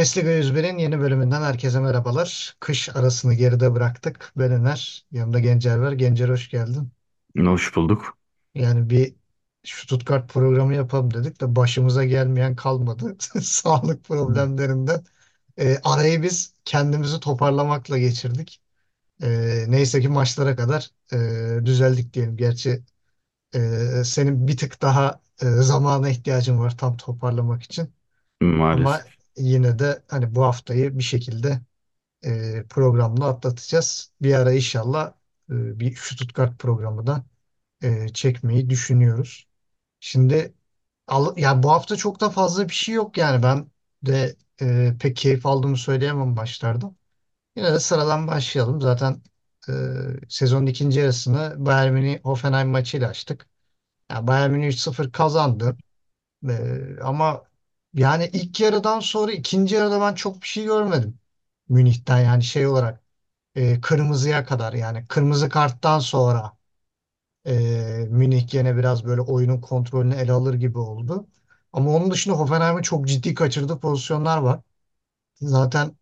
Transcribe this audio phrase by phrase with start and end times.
[0.00, 2.56] Bundesliga 101'in yeni bölümünden herkese merhabalar.
[2.60, 4.32] Kış arasını geride bıraktık.
[4.36, 5.92] Ben Öner, yanımda Gencer var.
[5.92, 6.88] Gencer hoş geldin.
[7.38, 8.18] Hoş bulduk.
[8.54, 9.14] Yani bir
[9.64, 13.16] Stuttgart programı yapalım dedik de başımıza gelmeyen kalmadı.
[13.42, 15.04] Sağlık problemlerinden.
[15.58, 18.62] Ee, arayı biz kendimizi toparlamakla geçirdik.
[19.22, 22.36] Ee, neyse ki maçlara kadar e, düzeldik diyelim.
[22.36, 22.82] Gerçi
[23.54, 23.58] e,
[24.04, 27.94] senin bir tık daha e, zamana ihtiyacın var tam toparlamak için.
[28.42, 29.19] Ama Maalesef.
[29.36, 31.60] Yine de hani bu haftayı bir şekilde
[32.24, 34.12] e, programla atlatacağız.
[34.22, 35.14] Bir ara inşallah
[35.50, 37.24] e, bir Stuttgart programı da
[37.82, 39.48] e, çekmeyi düşünüyoruz.
[40.00, 40.54] Şimdi
[41.08, 43.70] al, ya bu hafta çok da fazla bir şey yok yani ben
[44.06, 46.94] de e, pek keyif aldığımı söyleyemem başlarda.
[47.56, 48.80] Yine de sıradan başlayalım.
[48.80, 49.22] Zaten
[49.68, 49.72] e,
[50.28, 53.46] sezonun ikinci yarısını Bayern Münih Hoffenheim maçıyla açtık.
[54.10, 55.76] Ya Bayern Münih 3-0 kazandı.
[56.48, 56.52] E,
[57.02, 57.44] ama
[57.94, 61.18] yani ilk yarıdan sonra ikinci yarıda ben çok bir şey görmedim.
[61.68, 63.02] Münih'ten yani şey olarak
[63.54, 66.58] e, kırmızıya kadar yani kırmızı karttan sonra
[67.46, 67.52] e,
[68.10, 71.26] Münih gene biraz böyle oyunun kontrolünü ele alır gibi oldu.
[71.72, 74.60] Ama onun dışında Hoffenheim'in çok ciddi kaçırdığı pozisyonlar var.
[75.40, 75.96] Zaten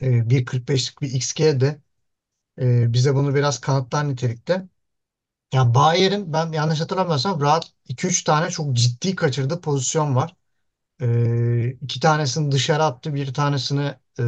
[0.00, 1.80] e, 1.45'lik bir XG de
[2.60, 4.68] e, bize bunu biraz kanıtlar nitelikte.
[5.54, 10.36] Ya Bayern'in ben yanlış hatırlamıyorsam rahat iki üç tane çok ciddi kaçırdığı pozisyon var.
[11.02, 13.82] E, iki tanesini dışarı attı, bir tanesini
[14.18, 14.22] e,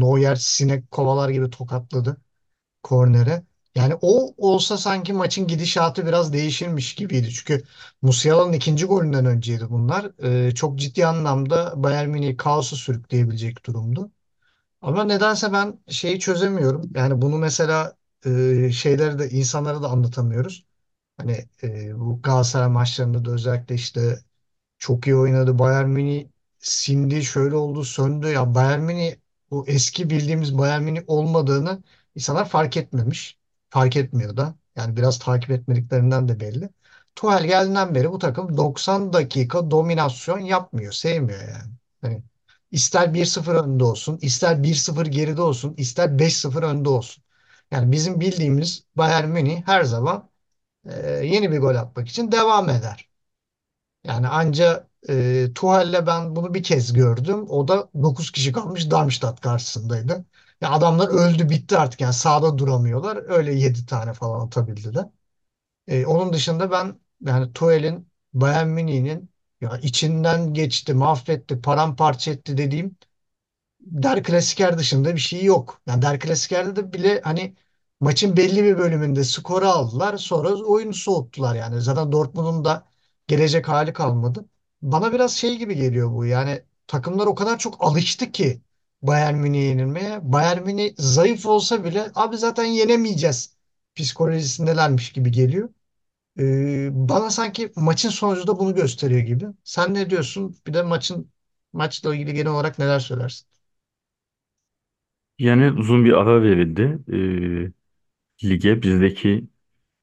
[0.00, 2.16] Neuer sinek kovalar gibi tokatladı.
[2.82, 3.42] kornere.
[3.74, 7.30] Yani o olsa sanki maçın gidişatı biraz değişirmiş gibiydi.
[7.30, 7.64] Çünkü
[8.02, 10.10] Musiala'nın ikinci golünden önceydi bunlar.
[10.48, 14.10] Ee, çok ciddi anlamda Bayern Münih'i kaosu sürükleyebilecek durumdu.
[14.80, 16.90] Ama nedense ben şeyi çözemiyorum.
[16.94, 20.66] Yani bunu mesela e, şeyleri de insanlara da anlatamıyoruz.
[21.18, 24.18] Hani e, bu Galatasaray maçlarında da özellikle işte
[24.80, 25.60] çok iyi oynadı.
[25.60, 26.28] Bayern Münih
[26.60, 28.28] sindi, şöyle oldu, söndü.
[28.28, 29.16] Ya Bayern Münih
[29.50, 31.84] bu eski bildiğimiz Bayern Münih olmadığını
[32.16, 33.38] insanlar fark etmemiş.
[33.70, 34.56] Fark etmiyor da.
[34.76, 36.70] Yani biraz takip etmediklerinden de belli.
[37.16, 41.72] Tuchel geldiğinden beri bu takım 90 dakika dominasyon yapmıyor, sevmiyor yani.
[42.02, 42.22] Hani
[42.70, 47.24] ister 1-0 önde olsun, ister 1-0 geride olsun, ister 5-0 önde olsun.
[47.70, 50.30] Yani bizim bildiğimiz Bayern Münih her zaman
[50.86, 53.09] e, yeni bir gol atmak için devam eder.
[54.04, 57.46] Yani anca e, Tuhel'le ben bunu bir kez gördüm.
[57.50, 60.24] O da 9 kişi kalmış Darmstadt karşısındaydı.
[60.60, 63.16] Ya adamlar öldü bitti artık yani sahada duramıyorlar.
[63.28, 65.06] Öyle 7 tane falan atabildiler.
[65.88, 69.30] E, onun dışında ben yani Tuhel'in Bayern Münih'in
[69.62, 72.96] ya içinden geçti, mahvetti, paramparça etti dediğim
[73.80, 75.80] Der Klasiker dışında bir şey yok.
[75.86, 77.56] Yani Der Klasiker'de de bile hani
[78.00, 80.16] maçın belli bir bölümünde skoru aldılar.
[80.18, 81.80] Sonra oyunu soğuttular yani.
[81.80, 82.86] Zaten Dortmund'un da
[83.30, 84.46] gelecek hali kalmadı.
[84.82, 86.26] Bana biraz şey gibi geliyor bu.
[86.26, 88.62] Yani takımlar o kadar çok alıştı ki
[89.02, 90.32] Bayern Münih'e yenilmeye.
[90.32, 93.56] Bayern Münih zayıf olsa bile abi zaten yenemeyeceğiz
[93.96, 95.68] psikolojisindelermiş gibi geliyor.
[96.40, 99.46] Ee, bana sanki maçın sonucu da bunu gösteriyor gibi.
[99.64, 100.56] Sen ne diyorsun?
[100.66, 101.32] Bir de maçın
[101.72, 103.48] maçla ilgili genel olarak neler söylersin?
[105.38, 106.98] Yani uzun bir ara verildi.
[108.44, 109.48] Ee, lige bizdeki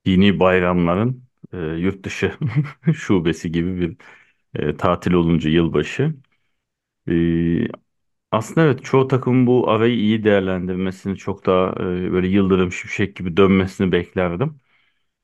[0.06, 2.34] dini bayramların e, yurt dışı
[2.96, 3.98] şubesi gibi bir
[4.64, 6.16] e, tatil olunca yılbaşı.
[7.10, 7.68] Ee,
[8.32, 13.38] aslında evet çoğu takımın bu arayı iyi değerlendirmesini çok daha e, böyle yıldırım şimşek gibi
[13.38, 14.60] dönmesini beklerdim.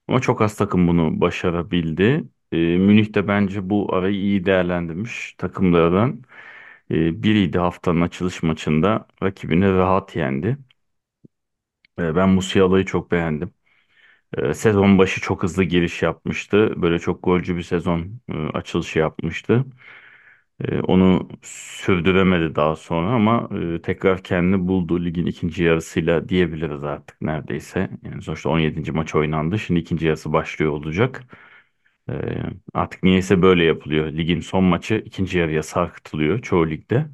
[0.07, 2.23] Ama çok az takım bunu başarabildi.
[2.51, 6.23] Ee, Münih de bence bu arayı iyi değerlendirmiş takımlardan
[6.91, 10.57] e, biriydi haftanın açılış maçında rakibini rahat yendi.
[11.99, 13.53] E, ben Musiala'yı çok beğendim.
[14.37, 16.73] E, sezon başı çok hızlı giriş yapmıştı.
[16.81, 19.65] Böyle çok golcü bir sezon e, açılışı yapmıştı.
[20.65, 27.21] E, onu sürdüremedi daha sonra ama e, tekrar kendini buldu ligin ikinci yarısıyla diyebiliriz artık
[27.21, 27.89] neredeyse.
[28.03, 28.91] Yani sonuçta 17.
[28.91, 29.59] maç oynandı.
[29.59, 31.23] Şimdi ikinci yarısı başlıyor olacak.
[32.09, 32.13] E,
[32.73, 34.07] artık niyeyse böyle yapılıyor.
[34.13, 37.07] Ligin son maçı ikinci yarıya sarkıtılıyor çoğu ligde.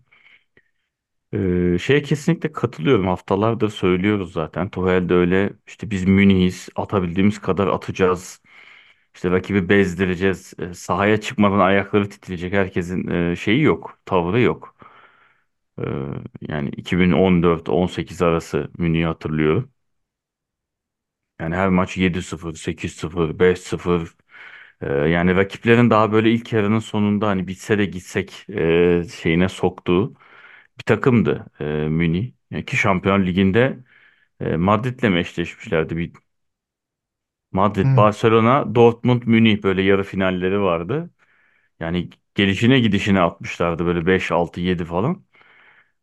[1.33, 3.07] Ee, şeye kesinlikle katılıyorum.
[3.07, 4.69] Haftalardır söylüyoruz zaten.
[4.69, 6.69] Tuchel de öyle işte biz Münih'iz.
[6.75, 8.41] Atabildiğimiz kadar atacağız.
[9.15, 10.53] İşte rakibi bezdireceğiz.
[10.73, 12.53] Sahaya çıkmadan ayakları titreyecek.
[12.53, 13.99] Herkesin şeyi yok.
[14.05, 14.75] Tavrı yok.
[15.79, 15.83] Ee,
[16.41, 19.71] yani 2014-18 arası Münih'i hatırlıyorum.
[21.39, 24.15] Yani her maç 7-0, 8-0, 5-0.
[24.81, 30.13] Ee, yani rakiplerin daha böyle ilk yarının sonunda hani bitse de gitsek e, şeyine soktuğu
[30.79, 32.33] bir takımdı e, Münih.
[32.51, 33.79] Yani ki Şampiyon Ligi'nde
[34.39, 35.97] e, Madrid'le mi eşleşmişlerdi?
[35.97, 36.13] Bir
[37.51, 37.97] Madrid, Hı.
[37.97, 41.09] Barcelona, Dortmund, Münih böyle yarı finalleri vardı.
[41.81, 45.25] Yani gelişine gidişine atmışlardı böyle 5 6 7 falan.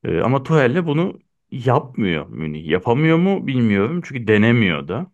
[0.04, 1.20] E, ama Tuchel bunu
[1.50, 2.66] yapmıyor Münih.
[2.68, 5.12] Yapamıyor mu bilmiyorum çünkü denemiyor da.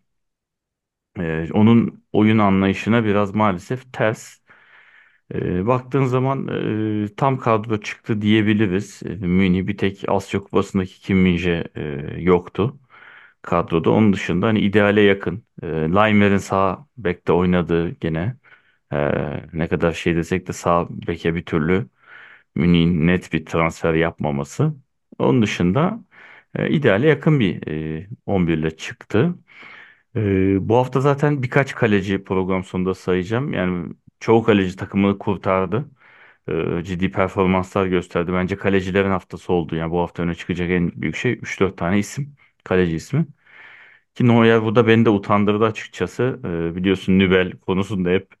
[1.19, 4.37] E, onun oyun anlayışına biraz maalesef ters.
[5.33, 6.47] E, baktığın zaman
[7.05, 9.01] e, tam kadro çıktı diyebiliriz.
[9.05, 12.79] E, Münih bir tek Asya Kupası'ndaki Kim Min-jae e, yoktu
[13.41, 13.91] kadroda.
[13.91, 15.45] Onun dışında hani ideale yakın.
[15.63, 18.37] E, sağ bekte oynadığı gene.
[18.93, 18.97] E,
[19.53, 21.87] ne kadar şey desek de sağ beke bir türlü
[22.55, 24.73] Münih'in net bir transfer yapmaması.
[25.19, 26.05] Onun dışında
[26.55, 27.67] e, ideale yakın bir
[28.01, 29.35] e, 11 ile çıktı.
[30.59, 33.53] Bu hafta zaten birkaç kaleci program sonunda sayacağım.
[33.53, 35.91] Yani çoğu kaleci takımını kurtardı.
[36.47, 38.33] E, ciddi performanslar gösterdi.
[38.33, 39.75] Bence kalecilerin haftası oldu.
[39.75, 42.35] Yani bu hafta öne çıkacak en büyük şey üç dört tane isim.
[42.63, 43.27] Kaleci ismi.
[44.15, 46.39] Ki Neuer burada beni de utandırdı açıkçası.
[46.45, 48.33] E, biliyorsun Nübel konusunda hep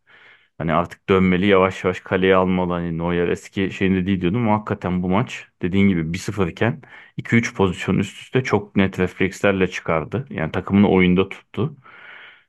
[0.57, 2.73] Hani artık dönmeli yavaş yavaş kaleye almalı.
[2.73, 6.81] Hani Neuer eski şeyinde değil diyordum hakikaten bu maç dediğin gibi 1-0 iken
[7.17, 10.25] 2-3 pozisyon üst üste çok net reflekslerle çıkardı.
[10.29, 11.77] Yani takımını oyunda tuttu.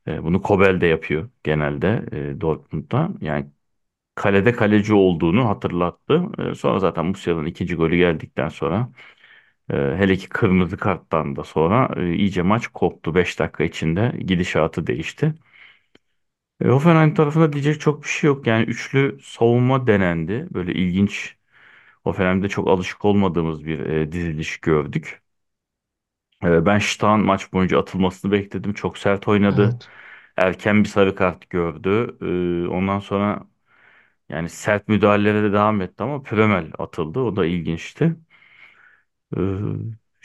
[0.09, 2.05] E, bunu Kobel de yapıyor genelde
[2.37, 3.11] e, Dortmund'da.
[3.21, 3.47] Yani
[4.17, 6.23] kalede kaleci olduğunu hatırlattı.
[6.53, 8.91] E, sonra zaten Musiala'nın ikinci golü geldikten sonra
[9.71, 13.15] hele ki kırmızı karttan da sonra iyice maç koptu.
[13.15, 15.35] 5 dakika içinde gidişatı değişti.
[16.65, 18.47] Hoffenheim tarafında diyecek çok bir şey yok.
[18.47, 20.49] Yani üçlü savunma denendi.
[20.55, 21.37] Böyle ilginç.
[22.05, 25.24] Hoffenheim'de çok alışık olmadığımız bir diziliş gördük.
[26.45, 28.73] E, ben Stahn maç boyunca atılmasını bekledim.
[28.75, 29.63] Çok sert oynadı.
[29.63, 29.89] Evet.
[30.37, 32.17] Erken bir sarı kart gördü.
[32.67, 33.45] E, ondan sonra
[34.29, 37.21] yani sert müdahalelere de devam etti ama Prömel atıldı.
[37.21, 38.17] O da ilginçti.
[39.37, 39.41] E,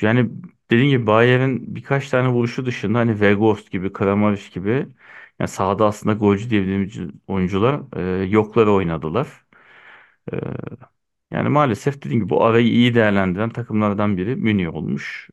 [0.02, 0.30] yani
[0.72, 4.88] dediğim gibi Bayern'in birkaç tane vuruşu dışında hani Weghorst gibi, Kramaric gibi
[5.40, 7.82] yani sahada aslında golcü diyebildiğimiz oyuncular
[8.22, 9.28] e, yokları oynadılar.
[11.32, 15.30] Yani maalesef dediğim gibi bu arayı iyi değerlendiren takımlardan biri Münih olmuş.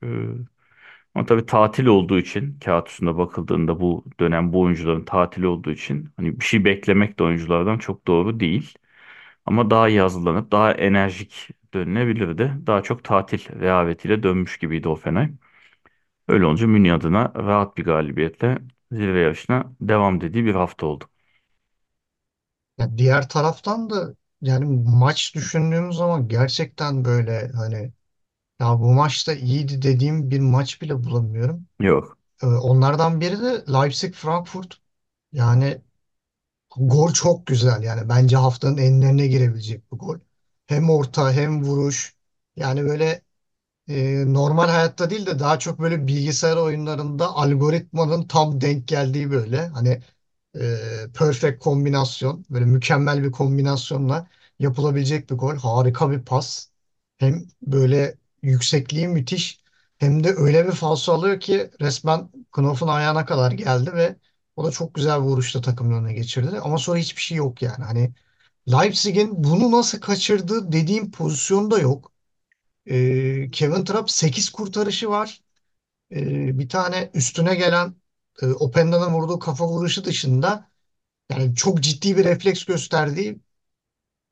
[1.16, 6.10] Ama tabii tatil olduğu için kağıt üstünde bakıldığında bu dönem bu oyuncuların tatili olduğu için
[6.16, 8.74] hani bir şey beklemek de oyunculardan çok doğru değil.
[9.46, 12.52] Ama daha iyi hazırlanıp daha enerjik dönülebilirdi.
[12.68, 15.40] Daha çok tatil rehavetiyle dönmüş gibiydi Hoffenheim.
[16.28, 18.58] Öyle olunca Münih adına rahat bir galibiyetle
[18.92, 21.04] zirve yarışına devam dediği bir hafta oldu.
[22.78, 27.92] Ya diğer taraftan da yani maç düşündüğümüz zaman gerçekten böyle hani
[28.61, 31.67] ya bu maçta iyiydi dediğim bir maç bile bulamıyorum.
[31.81, 32.19] Yok.
[32.43, 34.75] Ee, onlardan biri de Leipzig-Frankfurt.
[35.32, 35.82] Yani
[36.76, 40.19] gol çok güzel yani bence haftanın enlerine girebilecek bir gol.
[40.67, 42.17] Hem orta hem vuruş.
[42.56, 43.23] Yani böyle
[43.88, 49.67] e, normal hayatta değil de daha çok böyle bilgisayar oyunlarında algoritmanın tam denk geldiği böyle
[49.69, 50.02] hani
[50.61, 50.76] e,
[51.14, 54.29] perfect kombinasyon böyle mükemmel bir kombinasyonla
[54.59, 55.56] yapılabilecek bir gol.
[55.56, 56.69] Harika bir pas.
[57.19, 58.14] Hem böyle
[58.50, 59.60] yüksekliği müthiş
[59.98, 64.16] hem de öyle bir falso alıyor ki resmen Knopf'un ayağına kadar geldi ve
[64.56, 66.60] o da çok güzel vuruşla takımın önüne geçirdi.
[66.60, 67.84] Ama sonra hiçbir şey yok yani.
[67.84, 68.14] Hani
[68.72, 72.12] Leipzig'in bunu nasıl kaçırdığı dediğim pozisyon da yok.
[72.87, 75.42] Ee, Kevin Trapp 8 kurtarışı var.
[76.12, 77.94] Ee, bir tane üstüne gelen
[78.42, 80.71] e, Openda'nın vurduğu kafa vuruşu dışında
[81.32, 83.40] yani çok ciddi bir refleks gösterdiği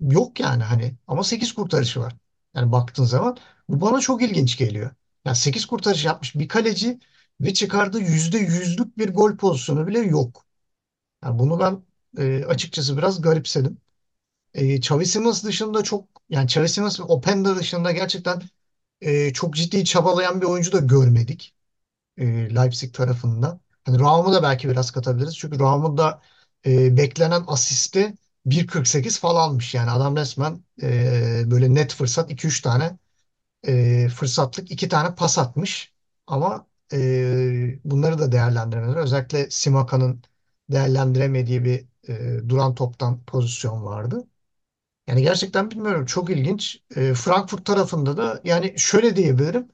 [0.00, 0.94] yok yani hani.
[1.06, 2.14] Ama 8 kurtarışı var.
[2.54, 3.37] Yani baktığın zaman
[3.68, 4.90] bu bana çok ilginç geliyor.
[5.25, 6.99] Yani 8 kurtarış yapmış bir kaleci
[7.40, 10.46] ve çıkardığı yüzde yüzlük bir gol pozisyonu bile yok.
[11.25, 11.82] Yani bunu ben
[12.25, 13.78] e, açıkçası biraz garipsedim.
[14.54, 18.42] E, Xavi Simons dışında çok yani Xavi Simons ve Openda dışında gerçekten
[19.00, 21.54] e, çok ciddi çabalayan bir oyuncu da görmedik
[22.18, 23.61] e, Leipzig tarafında.
[23.84, 25.37] Hani Raum'u da belki biraz katabiliriz.
[25.38, 26.23] Çünkü Raum'un da
[26.66, 28.14] e, beklenen asisti
[28.46, 29.74] 1.48 falanmış.
[29.74, 32.98] Yani adam resmen e, böyle net fırsat 2-3 tane
[33.66, 35.92] e, fırsatlık 2 tane pas atmış.
[36.26, 38.96] Ama e, bunları da değerlendiremediler.
[39.02, 40.22] Özellikle Simaka'nın
[40.72, 44.26] değerlendiremediği bir e, duran toptan pozisyon vardı.
[45.06, 46.82] Yani gerçekten bilmiyorum çok ilginç.
[46.96, 49.68] E, Frankfurt tarafında da yani şöyle diyebilirim.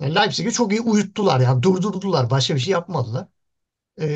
[0.00, 2.30] Yani Leipzig'i çok iyi uyuttular yani durdurdular.
[2.30, 3.26] Başka bir şey yapmadılar.
[4.00, 4.06] E,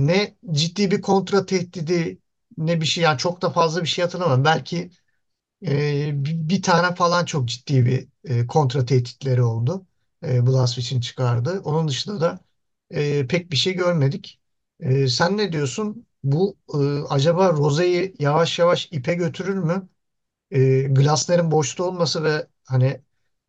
[0.00, 2.18] ne ciddi bir kontra tehdidi
[2.58, 4.44] ne bir şey yani çok da fazla bir şey hatırlamam.
[4.44, 4.90] Belki
[5.66, 9.86] e, bir, bir tane falan çok ciddi bir e, kontra tehditleri oldu.
[10.26, 11.60] E, Blaswich'in çıkardı.
[11.64, 12.40] Onun dışında da
[12.90, 14.40] e, pek bir şey görmedik.
[14.80, 16.06] E, sen ne diyorsun?
[16.24, 16.78] Bu e,
[17.10, 19.88] acaba Rose'yi yavaş yavaş ipe götürür mü?
[20.50, 23.00] e, Glasner'in boşta olması ve hani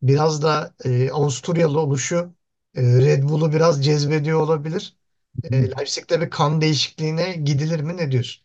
[0.02, 2.34] biraz da e, Avusturyalı oluşu
[2.74, 4.96] e, Red Bull'u biraz cezbediyor olabilir.
[5.44, 7.96] E, Leipzig'te bir kan değişikliğine gidilir mi?
[7.96, 8.44] Ne diyorsun?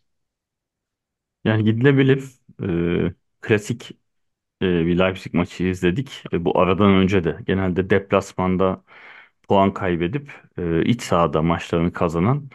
[1.45, 2.23] Yani gidilebilir.
[2.63, 3.91] Ee, klasik
[4.61, 6.23] e, bir Leipzig maçı izledik.
[6.33, 8.83] E, bu aradan önce de genelde deplasmanda
[9.49, 12.49] puan kaybedip e, iç sahada maçlarını kazanan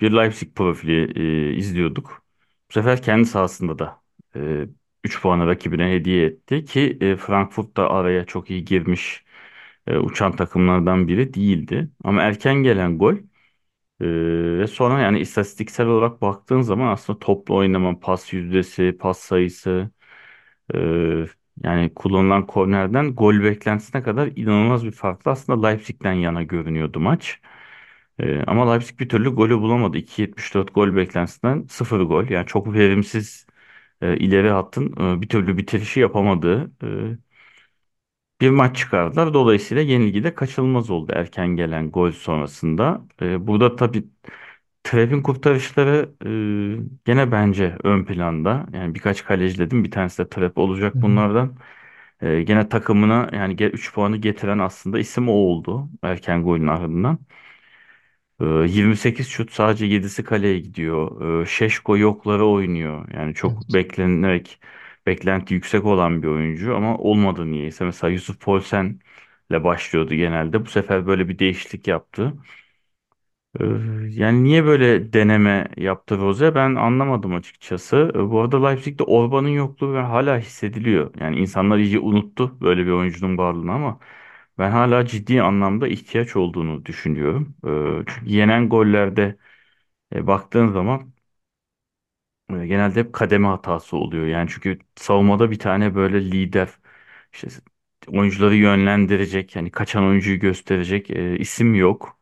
[0.00, 1.20] bir Leipzig profili
[1.52, 2.24] e, izliyorduk.
[2.70, 4.02] Bu sefer kendi sahasında da
[4.36, 4.66] e,
[5.04, 9.24] 3 puanı rakibine hediye etti ki e, Frankfurt da araya çok iyi girmiş
[9.86, 11.90] e, uçan takımlardan biri değildi.
[12.04, 13.16] Ama erken gelen gol
[14.00, 14.06] e,
[14.58, 19.90] ve sonra yani istatistiksel olarak baktığın zaman aslında toplu oynama, pas yüzdesi, pas sayısı
[20.74, 21.26] ee,
[21.64, 25.30] yani kullanılan kornerden gol beklentisine kadar inanılmaz bir farklı.
[25.30, 27.40] Aslında Leipzig'ten yana görünüyordu maç.
[28.20, 29.98] Ee, ama Leipzig bir türlü golü bulamadı.
[29.98, 32.28] 2.74 gol beklentisinden sıfır gol.
[32.30, 33.46] Yani çok verimsiz
[34.02, 37.18] e, ileri hattın e, bir türlü bitirişi yapamadığı e,
[38.40, 39.34] bir maç çıkardılar.
[39.34, 43.02] Dolayısıyla yenilgi de kaçınılmaz oldu erken gelen gol sonrasında.
[43.22, 44.04] E, burada tabii
[44.84, 46.30] Trap'in kurtarışları e,
[47.04, 48.66] gene bence ön planda.
[48.72, 49.84] Yani birkaç kaleci dedim.
[49.84, 51.02] Bir tanesi de Trap Hı olacak hı.
[51.02, 51.56] bunlardan.
[52.22, 55.88] E, gene takımına yani 3 puanı getiren aslında isim o oldu.
[56.02, 57.18] Erken golün ardından.
[58.40, 61.42] E, 28 şut sadece 7'si kaleye gidiyor.
[61.42, 63.08] E, Şeşko yokları oynuyor.
[63.14, 63.74] Yani çok Evet.
[63.74, 64.60] beklenerek
[65.06, 67.84] beklenti yüksek olan bir oyuncu ama olmadı niyeyse.
[67.84, 69.00] Mesela Yusuf Poulsen'le
[69.64, 70.66] başlıyordu genelde.
[70.66, 72.34] Bu sefer böyle bir değişiklik yaptı.
[73.60, 73.64] Ee,
[74.10, 78.12] Yani niye böyle deneme yaptı Rose ben anlamadım açıkçası.
[78.14, 81.14] Ee, Bu arada Leipzig'te Orban'ın yokluğu ve hala hissediliyor.
[81.20, 83.98] Yani insanlar iyice unuttu böyle bir oyuncunun varlığını ama
[84.58, 87.56] ben hala ciddi anlamda ihtiyaç olduğunu düşünüyorum.
[87.66, 89.36] Ee, Çünkü yenen gollerde
[90.14, 91.12] e, baktığın zaman
[92.50, 94.26] e, genelde hep kademe hatası oluyor.
[94.26, 96.68] Yani çünkü savunmada bir tane böyle lider
[97.32, 97.48] işte
[98.08, 102.18] oyuncuları yönlendirecek yani kaçan oyuncuyu gösterecek e, isim yok.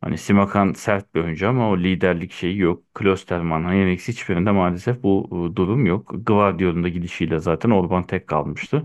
[0.00, 2.94] Hani Simakan sert bir oyuncu ama o liderlik şeyi yok.
[2.94, 6.10] Klosterman, Henriks hiçbirinde maalesef bu e, durum yok.
[6.26, 8.84] Gvardiola'nın da gidişiyle zaten Orban tek kalmıştı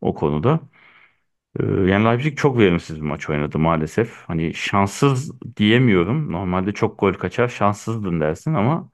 [0.00, 0.60] o konuda.
[1.60, 4.16] Ee, Yani Leipzig çok verimsiz bir maç oynadı maalesef.
[4.26, 6.32] Hani şanssız diyemiyorum.
[6.32, 8.90] Normalde çok gol kaçar şanssızdın dersin ama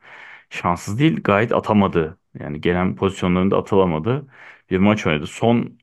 [0.51, 2.19] şanssız değil gayet atamadı.
[2.39, 4.27] Yani gelen pozisyonlarında atılamadı
[4.71, 5.27] bir maç oynadı.
[5.27, 5.79] Son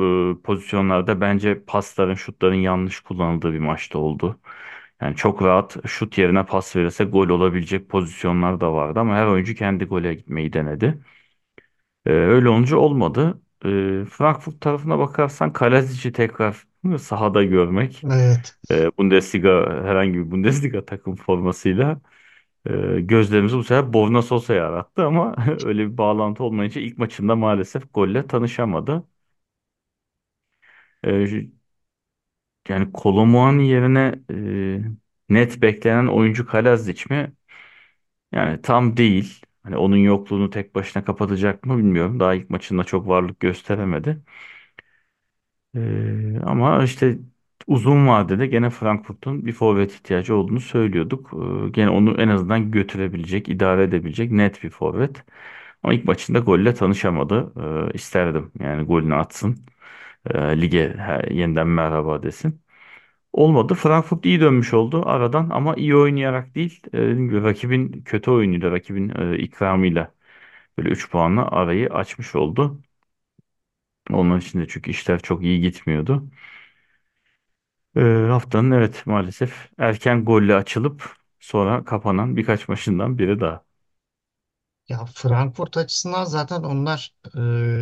[0.00, 4.40] e, pozisyonlarda bence pasların, şutların yanlış kullanıldığı bir maçta oldu.
[5.00, 9.54] Yani çok rahat şut yerine pas verirse gol olabilecek pozisyonlar da vardı ama her oyuncu
[9.54, 10.98] kendi gole gitmeyi denedi.
[12.06, 13.40] Ee, öyle olunca olmadı.
[13.64, 16.66] Ee, Frankfurt tarafına bakarsan Kalazic'i tekrar
[16.98, 18.56] sahada görmek, Evet.
[18.70, 19.50] e, Bundesliga
[19.84, 22.00] herhangi bir Bundesliga takım formasıyla
[22.66, 27.94] e, gözlerimizi bu sefer Borna Sosa'ya arattı ama öyle bir bağlantı olmayınca ilk maçında maalesef
[27.94, 29.04] golle tanışamadı.
[31.02, 31.50] Ee,
[32.68, 34.14] yani Kolomuani yerine
[35.30, 37.34] e, net beklenen oyuncu Kalazic mi?
[38.32, 39.42] Yani tam değil.
[39.62, 42.20] Hani onun yokluğunu tek başına kapatacak mı bilmiyorum.
[42.20, 44.22] Daha ilk maçında çok varlık gösteremedi.
[45.74, 47.18] Ee, ama işte
[47.66, 51.30] uzun vadede gene Frankfurt'un bir forvet ihtiyacı olduğunu söylüyorduk.
[51.66, 55.24] Ee, gene onu en azından götürebilecek, idare edebilecek net bir forvet.
[55.82, 57.52] Ama ilk maçında golle tanışamadı.
[57.90, 59.58] Ee, isterdim yani golünü atsın.
[60.30, 60.96] Ee, lige
[61.30, 62.62] yeniden merhaba desin.
[63.32, 63.74] Olmadı.
[63.74, 66.80] Frankfurt iyi dönmüş oldu aradan ama iyi oynayarak değil.
[66.94, 70.14] Ee, dediğim gibi rakibin kötü oyunuyla, rakibin e, ikramıyla
[70.78, 72.82] böyle 3 puanla arayı açmış oldu.
[74.10, 76.30] Onun için de çünkü işler çok iyi gitmiyordu.
[77.96, 83.64] Ee, haftanın evet maalesef erken golle açılıp sonra kapanan birkaç maçından biri daha.
[84.88, 87.14] Ya Frankfurt açısından zaten onlar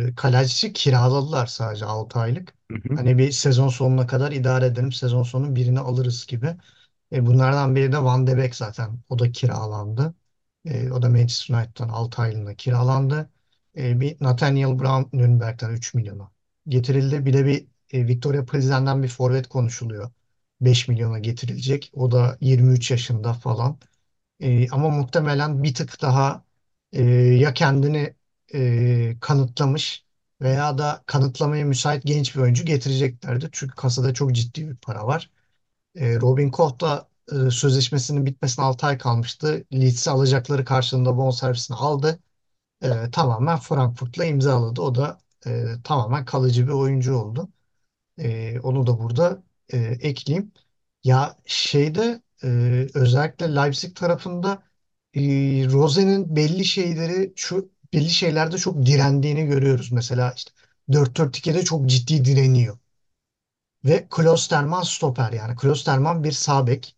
[0.09, 2.53] e, kaleci kiraladılar sadece 6 aylık.
[2.71, 2.93] Hı hı.
[2.93, 4.91] Hani bir sezon sonuna kadar idare edelim.
[4.91, 6.55] Sezon sonu birini alırız gibi.
[7.13, 8.99] E, bunlardan biri de Van de Beek zaten.
[9.09, 10.15] O da kiralandı.
[10.65, 13.29] E, o da Manchester United'dan 6 aylığına kiralandı.
[13.77, 16.31] E, bir Nathaniel Brown Nürnberg'den 3 milyona
[16.67, 17.25] getirildi.
[17.25, 20.11] Bir de bir e, Victoria Pilsen'den bir forvet konuşuluyor.
[20.61, 21.91] 5 milyona getirilecek.
[21.95, 23.79] O da 23 yaşında falan.
[24.39, 26.45] E, ama muhtemelen bir tık daha
[26.93, 28.15] e, ya kendini
[28.53, 30.05] e, kanıtlamış
[30.41, 33.49] veya da kanıtlamaya müsait genç bir oyuncu getireceklerdi.
[33.51, 35.31] Çünkü kasada çok ciddi bir para var.
[35.95, 39.65] E, Robin Koch'la e, sözleşmesinin bitmesine 6 ay kalmıştı.
[39.73, 42.19] Leeds'i alacakları karşılığında bonservisini aldı.
[42.83, 44.81] E, tamamen Frankfurt'la imzaladı.
[44.81, 47.49] O da e, tamamen kalıcı bir oyuncu oldu.
[48.17, 49.43] E, onu da burada
[49.73, 50.51] e, ekleyeyim.
[51.03, 52.47] Ya şeyde e,
[52.93, 54.63] özellikle Leipzig tarafında
[55.13, 55.21] e,
[55.71, 59.91] Rose'nin belli şeyleri şu belli şeylerde çok direndiğini görüyoruz.
[59.91, 60.51] Mesela işte
[60.93, 62.77] 4-4-2'de çok ciddi direniyor.
[63.85, 65.55] Ve Klosterman stoper yani.
[65.55, 66.95] Klosterman bir sağ bek.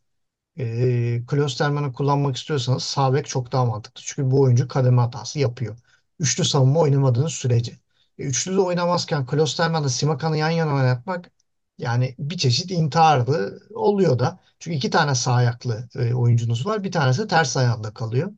[0.60, 4.02] E, Klosterman'ı kullanmak istiyorsanız sağ bek çok daha mantıklı.
[4.06, 5.78] Çünkü bu oyuncu kademe hatası yapıyor.
[6.20, 7.80] Üçlü savunma oynamadığınız sürece.
[8.18, 11.32] E, Üçlü de oynamazken Klosterman'la Simakan'ı yan yana oynatmak
[11.78, 13.62] yani bir çeşit intihardı.
[13.76, 14.40] Oluyor da.
[14.60, 16.84] Çünkü iki tane sağ ayaklı e, oyuncunuz var.
[16.84, 18.34] Bir tanesi ters ayağında kalıyor.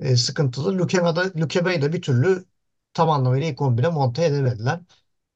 [0.00, 0.78] E, sıkıntılı.
[0.78, 2.44] Lukema'da, Lukeme'yi de bir türlü
[2.94, 4.80] tam anlamıyla ilk 11'e monte edemediler.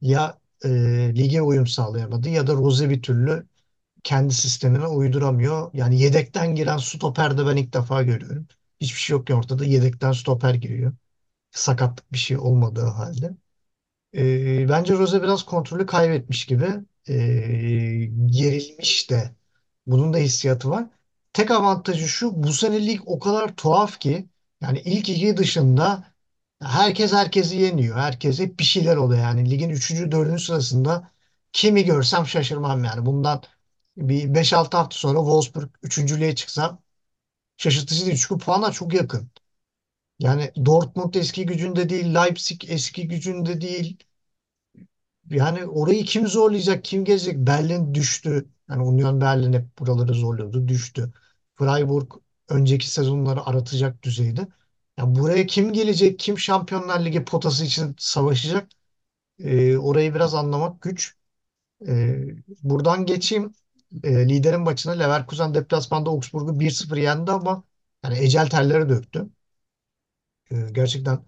[0.00, 0.68] Ya e,
[1.16, 3.47] lige uyum sağlayamadı ya da Rose bir türlü
[4.04, 5.70] kendi sistemine uyduramıyor.
[5.75, 8.49] Yani yedekten giren stoper de ben ilk defa görüyorum.
[8.80, 9.64] Hiçbir şey yok ya ortada.
[9.64, 10.92] Yedekten stoper giriyor.
[11.50, 13.37] Sakatlık bir şey olmadığı halde.
[14.14, 16.66] E, bence Rose biraz kontrolü kaybetmiş gibi.
[17.08, 17.14] E,
[18.26, 19.34] gerilmiş de.
[19.86, 20.86] Bunun da hissiyatı var.
[21.32, 22.42] Tek avantajı şu.
[22.42, 24.28] Bu sene lig o kadar tuhaf ki.
[24.62, 26.14] Yani ilk iki dışında
[26.62, 27.96] herkes herkesi yeniyor.
[27.98, 29.22] Herkes hep bir şeyler oluyor.
[29.22, 31.10] Yani ligin üçüncü dördüncü sırasında
[31.52, 33.06] kimi görsem şaşırmam yani.
[33.06, 33.42] Bundan
[33.96, 36.78] bir beş altı hafta sonra Wolfsburg üçüncülüğe çıksa
[37.56, 38.18] şaşırtıcı değil.
[38.28, 39.30] Çünkü puanlar çok yakın.
[40.20, 43.98] Yani Dortmund eski gücünde değil, Leipzig eski gücünde değil.
[45.30, 47.36] Yani orayı kim zorlayacak, kim gelecek?
[47.38, 48.48] Berlin düştü.
[48.70, 51.12] Yani Union Berlin hep buraları zorluyordu, düştü.
[51.56, 52.12] Freiburg
[52.48, 54.48] önceki sezonları aratacak düzeyde.
[54.98, 58.68] Ya buraya kim gelecek, kim Şampiyonlar Ligi potası için savaşacak?
[59.40, 61.16] Ee, orayı biraz anlamak güç.
[61.88, 62.20] Ee,
[62.62, 63.54] buradan geçeyim.
[64.04, 67.64] Ee, liderin maçına Leverkusen deplasmanda Augsburg'u 1-0 yendi ama
[68.04, 69.30] yani ecel terleri döktü.
[70.52, 71.25] Ee, gerçekten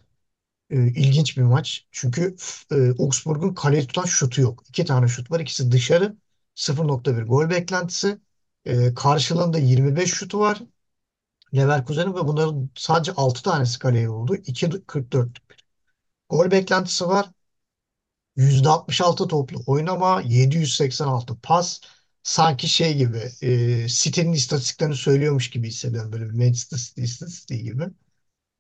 [0.71, 1.87] e, ilginç bir maç.
[1.93, 2.37] Çünkü
[2.73, 4.65] e, Augsburg'un kaleyi tutan şutu yok.
[4.69, 5.41] İki tane şut var.
[5.41, 6.17] İkisi dışarı.
[6.55, 8.19] 0.1 gol beklentisi.
[8.65, 10.63] E, karşılığında 25 şutu var.
[11.57, 14.37] Leverkusen'in ve bunların sadece 6 tanesi kaleye oldu.
[14.37, 15.39] 2.44
[16.31, 17.31] gol beklentisi var.
[18.37, 21.81] %66 toplu oynama, 786 pas.
[22.25, 26.13] Sanki şey gibi e, City'nin istatistiklerini söylüyormuş gibi hissediyorum.
[26.13, 27.85] Böyle bir Manchester City istatistiği gibi.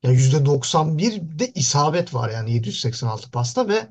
[0.02, 3.88] Ya %91 de isabet var yani 786 pasta ve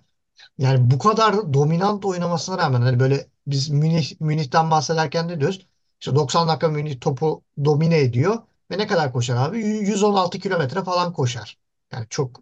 [0.58, 5.68] yani bu kadar dominant oynamasına rağmen hani böyle biz Münih, Münih'ten bahsederken ne diyoruz?
[6.02, 8.40] İşte 90 dakika Münih topu domine ediyor
[8.72, 9.60] ve ne kadar koşar abi?
[9.60, 11.58] 116 kilometre falan koşar.
[11.92, 12.42] Yani çok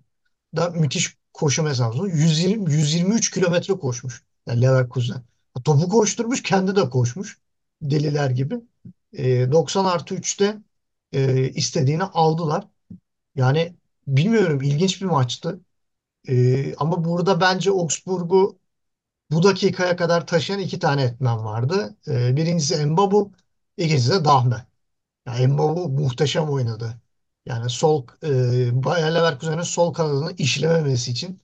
[0.55, 2.03] da müthiş koşu mesafesi.
[2.17, 4.23] 120, 123 kilometre koşmuş.
[4.47, 5.23] Yani Leverkusen.
[5.63, 7.37] Topu koşturmuş, kendi de koşmuş.
[7.81, 8.55] Deliler gibi.
[9.13, 10.57] E, 90 artı 3'te
[11.13, 12.67] e, istediğini aldılar.
[13.35, 13.75] Yani
[14.07, 15.59] bilmiyorum ilginç bir maçtı.
[16.29, 18.59] Ee, ama burada bence Augsburg'u
[19.31, 21.97] bu dakikaya kadar taşıyan iki tane etmen vardı.
[22.07, 23.33] Ee, birincisi Mbabu,
[23.77, 24.67] ikincisi de Dahme.
[25.27, 27.01] Yani Mbabu muhteşem oynadı.
[27.45, 31.41] Yani sol e, Bayer Leverkusen'in sol kanadını işlememesi için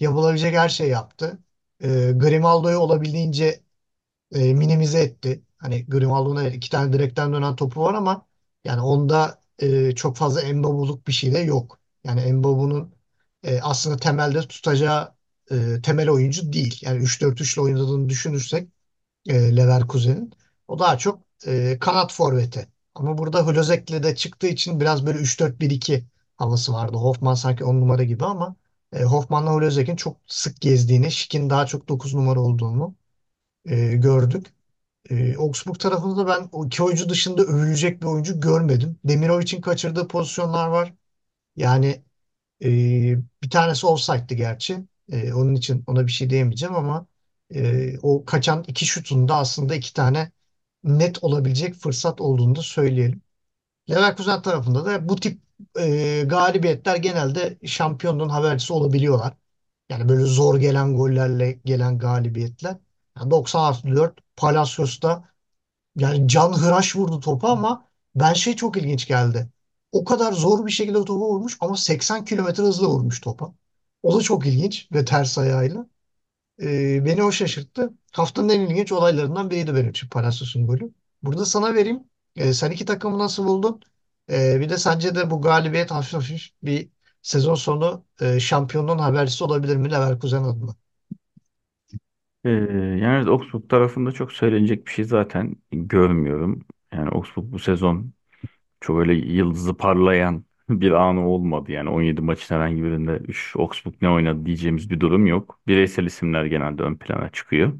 [0.00, 1.38] yapılabilecek her şey yaptı.
[1.80, 3.62] E, Grimaldo'yu olabildiğince
[4.32, 5.42] e, minimize etti.
[5.58, 8.26] Hani Grimaldo'nun evet iki tane direkten dönen topu var ama
[8.64, 11.80] yani onda e, çok fazla Mbabu'luk bir şey de yok.
[12.04, 12.94] Yani Mbabu'nun
[13.42, 15.14] e, aslında temelde tutacağı
[15.50, 16.78] e, temel oyuncu değil.
[16.82, 18.68] Yani 3-4-3 ile oynadığını düşünürsek
[19.26, 20.32] e, Leverkusen'in
[20.68, 22.68] o daha çok e, kanat forveti.
[22.94, 26.04] Ama burada Hlozek'le de çıktığı için biraz böyle 3-4-1-2
[26.36, 26.96] havası vardı.
[26.96, 28.56] Hoffman sanki 10 numara gibi ama
[28.92, 32.94] e, Hoffman'la Hlozek'in çok sık gezdiğini, Şik'in daha çok 9 numara olduğunu
[33.66, 34.46] e, gördük.
[35.10, 38.98] E, Augsburg tarafında da ben o iki oyuncu dışında övülecek bir oyuncu görmedim.
[39.04, 40.94] Demirovic'in kaçırdığı pozisyonlar var.
[41.56, 42.04] Yani
[42.64, 42.68] e,
[43.42, 44.78] bir tanesi offside'dı gerçi.
[45.12, 47.06] E, onun için ona bir şey diyemeyeceğim ama
[47.54, 50.32] e, o kaçan iki şutunda aslında iki tane
[50.84, 53.22] net olabilecek fırsat olduğunu da söyleyelim.
[53.90, 55.42] Leverkusen tarafında da bu tip
[55.78, 59.34] e, galibiyetler genelde şampiyonluğun habercisi olabiliyorlar.
[59.90, 62.76] Yani böyle zor gelen gollerle gelen galibiyetler.
[63.18, 65.24] Yani 90 artı 4 Palacios'ta
[65.96, 69.48] yani canhıraş vurdu topu ama ben şey çok ilginç geldi.
[69.92, 73.54] O kadar zor bir şekilde topu vurmuş ama 80 kilometre hızla vurmuş topa.
[74.02, 75.86] O da çok ilginç ve ters ayağıyla.
[76.62, 77.92] Ee, beni o şaşırttı.
[78.12, 80.92] Haftanın en ilginç olaylarından biriydi benim için Palacios'un golü.
[81.22, 82.04] Burada sana vereyim.
[82.36, 83.80] Ee, sen iki takımı nasıl buldun?
[84.30, 86.90] Ee, bir de sence de bu galibiyet hafif hafif bir
[87.22, 90.76] sezon sonu e, şampiyonluğun habercisi olabilir mi Leverkusen adına?
[92.44, 92.50] Ee,
[93.02, 96.60] yani Augsburg tarafında çok söylenecek bir şey zaten görmüyorum.
[96.92, 98.12] Yani Augsburg bu sezon
[98.80, 101.72] çok öyle yıldızı parlayan bir anı olmadı.
[101.72, 105.60] Yani 17 maçın herhangi birinde üç Augsburg ne oynadı diyeceğimiz bir durum yok.
[105.68, 107.72] Bireysel isimler genelde ön plana çıkıyor.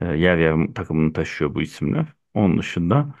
[0.00, 2.06] Ee, yer yer takımını taşıyor bu isimler.
[2.34, 3.14] Onun dışında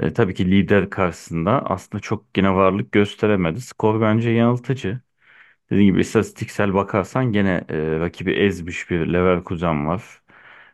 [0.00, 3.60] e, tabii ki lider karşısında aslında çok yine varlık gösteremedi.
[3.60, 5.00] Skor bence yanıltıcı.
[5.72, 10.22] Dediğim gibi istatistiksel bakarsan gene e, rakibi ezmiş bir Leverkusen var.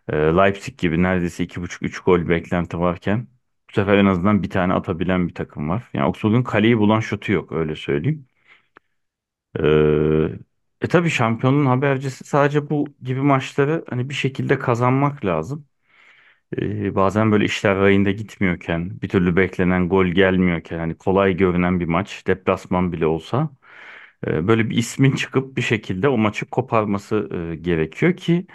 [0.08, 3.28] E, Leipzig gibi neredeyse iki buçuk üç gol beklenti varken
[3.70, 5.90] bu sefer en azından bir tane atabilen bir takım var.
[5.94, 8.26] Yani Augsburg'un kaleyi bulan şutu yok öyle söyleyeyim.
[9.60, 10.38] E,
[10.80, 15.66] E tabii şampiyonluğun habercisi sadece bu gibi maçları hani bir şekilde kazanmak lazım.
[16.58, 21.86] E, bazen böyle işler rayında gitmiyorken, bir türlü beklenen gol gelmiyorken, hani kolay görünen bir
[21.86, 23.50] maç, deplasman bile olsa
[24.26, 27.28] böyle bir ismin çıkıp bir şekilde o maçı koparması
[27.62, 28.46] gerekiyor ki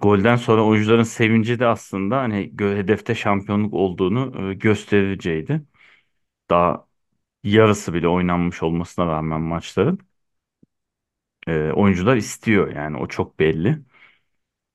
[0.00, 5.62] golden sonra oyuncuların sevinci de aslında hani hedefte şampiyonluk olduğunu göstericiydi.
[6.50, 6.88] Daha
[7.44, 9.98] yarısı bile oynanmış olmasına rağmen maçların
[11.74, 13.78] oyuncular istiyor yani o çok belli.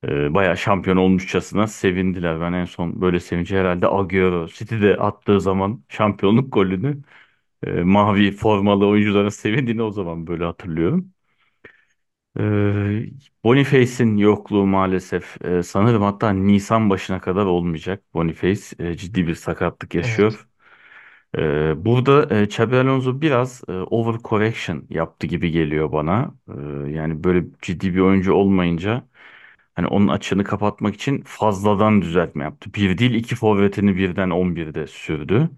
[0.04, 2.40] E, bayağı şampiyon olmuşçasına sevindiler.
[2.40, 7.02] Ben en son böyle sevinci herhalde Agüero City'de attığı zaman şampiyonluk golünü
[7.66, 11.12] e, mavi formalı oyuncuların sevindiğini o zaman böyle hatırlıyorum.
[12.38, 12.42] E,
[13.44, 18.02] Boniface'in yokluğu maalesef e, sanırım hatta Nisan başına kadar olmayacak.
[18.14, 20.34] Boniface e, ciddi bir sakatlık Evet.
[20.34, 20.48] yaşıyor.
[21.38, 26.34] Ee, burada e, Xabi Alonso biraz e, overcorrection yaptı gibi geliyor bana.
[26.90, 29.08] Yani böyle ciddi bir oyuncu olmayınca
[29.74, 32.74] hani onun açığını kapatmak için fazladan düzeltme yaptı.
[32.74, 35.50] Bir değil iki forvetini birden 11'de sürdü.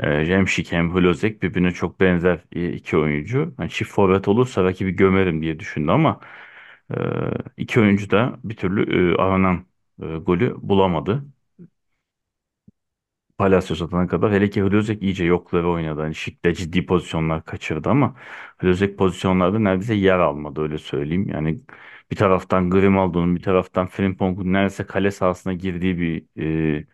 [0.00, 3.54] Remşik hem Hlozek birbirine çok benzer e, iki oyuncu.
[3.56, 6.20] Hani çift forvet olursa rakibi gömerim diye düşündü ama
[6.90, 6.96] e,
[7.56, 9.66] iki oyuncu da bir türlü e, aranan
[10.02, 11.24] e, golü bulamadı.
[13.38, 16.00] Palacios atana kadar hele ki Hlozek iyice yokları oynadı.
[16.00, 18.16] Hani Şik de ciddi pozisyonlar kaçırdı ama
[18.58, 21.28] Hlozek pozisyonlarda neredeyse yer almadı öyle söyleyeyim.
[21.28, 21.60] Yani
[22.10, 26.26] bir taraftan Grimaldo'nun bir taraftan Frimpong'un neredeyse kale sahasına girdiği bir
[26.80, 26.86] e,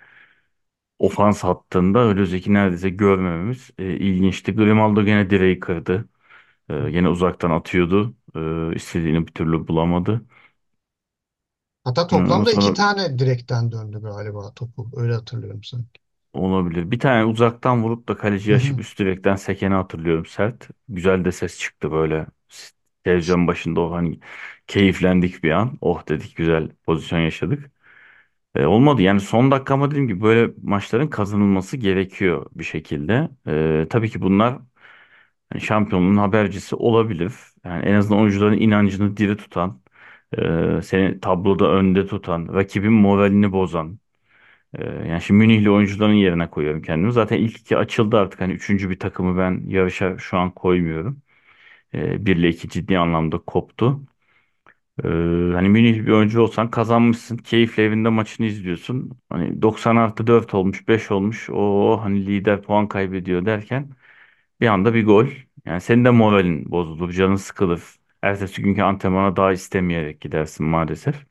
[0.98, 4.54] ofans hattında Hlozek'i neredeyse görmememiz e, ilginçti.
[4.54, 6.08] Grimaldo gene direği kırdı.
[6.70, 8.16] E, gene uzaktan atıyordu.
[8.72, 10.22] E, istediğini bir türlü bulamadı.
[11.84, 14.90] Hatta E, Ondan toplamda iki sonra tane direkten döndü galiba topu.
[14.96, 16.00] Öyle hatırlıyorum sanki.
[16.32, 16.90] Olabilir.
[16.90, 18.56] Bir tane uzaktan vurup da Hı kaleci hı.
[18.56, 20.68] aşıp üst direkten sekeni hatırlıyorum sert.
[20.88, 22.26] Güzel de ses çıktı böyle.
[23.04, 24.20] Televizyon başında o hani
[24.66, 25.78] keyiflendik bir an.
[25.80, 27.70] Oh dedik güzel pozisyon yaşadık.
[28.58, 33.28] E, olmadı yani son dakika ama dediğim gibi böyle maçların kazanılması gerekiyor bir şekilde.
[33.84, 34.58] E, tabii ki bunlar
[35.52, 37.32] hani şampiyonluğun habercisi olabilir.
[37.64, 39.82] Yani en azından oyuncuların inancını diri tutan,
[40.38, 43.98] e, seni tabloda önde tutan, rakibin moralini bozan.
[44.78, 47.12] Ee, yani şimdi Münihli oyuncuların yerine koyuyorum kendimi.
[47.12, 48.40] Zaten ilk iki açıldı artık.
[48.40, 51.22] Hani üçüncü bir takımı ben yarışa şu an koymuyorum.
[51.94, 54.00] Ee, bir ile iki ciddi anlamda koptu.
[55.04, 55.08] Ee,
[55.54, 57.36] hani Münihli bir oyuncu olsan kazanmışsın.
[57.36, 59.10] Keyifle evinde maçını izliyorsun.
[59.28, 61.50] Hani 90 artı 4 olmuş, 5 olmuş.
[61.50, 63.90] O hani lider puan kaybediyor derken
[64.60, 65.26] bir anda bir gol.
[65.66, 67.82] Yani senin de moralin bozulur, canın sıkılır.
[68.22, 71.26] Ertesi günkü antrenmana daha istemeyerek gidersin maalesef.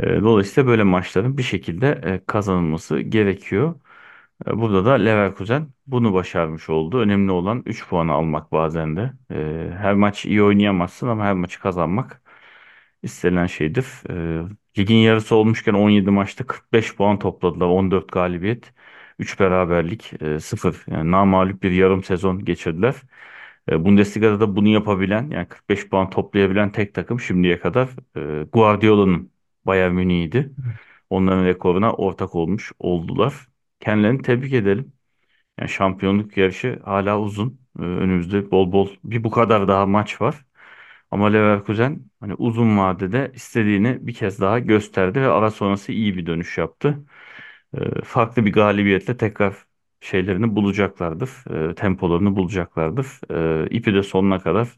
[0.00, 3.80] Ee, dolayısıyla böyle maçların bir şekilde e, kazanılması gerekiyor.
[4.48, 6.98] E, Burada da Leverkusen bunu başarmış oldu.
[7.00, 9.12] Önemli olan 3 puanı almak bazen de.
[9.30, 12.22] E, Her maç iyi oynayamazsın ama her maçı kazanmak
[13.06, 13.86] istenilen şeydir.
[14.10, 17.66] E, Ligin yarısı olmuşken 17 maçta 45 puan topladılar.
[17.66, 18.72] 14 galibiyet,
[19.18, 20.84] 3 beraberlik, e, 0.
[20.90, 22.94] Yani namağlup bir yarım sezon geçirdiler.
[23.70, 27.88] E, Bundesliga'da da bunu yapabilen yani 45 puan toplayabilen tek takım şimdiye kadar
[28.42, 29.32] e, Guardiola'nın
[29.66, 30.52] Bayern Münih'iydi.
[31.10, 33.48] Onların rekoruna ortak olmuş oldular.
[33.80, 34.92] Kendilerini tebrik edelim.
[35.60, 37.60] Yani şampiyonluk yarışı hala uzun.
[37.80, 40.45] Ee, önümüzde bol bol bir bu kadar daha maç var.
[41.16, 46.26] Ama Leverkusen hani uzun vadede istediğini bir kez daha gösterdi ve ara sonrası iyi bir
[46.26, 46.98] dönüş yaptı.
[47.78, 49.56] Ee, farklı bir galibiyetle tekrar
[50.00, 51.30] şeylerini bulacaklardır.
[51.70, 53.06] Ee, tempolarını bulacaklardır.
[53.66, 54.68] Ee, ipi de sonuna kadar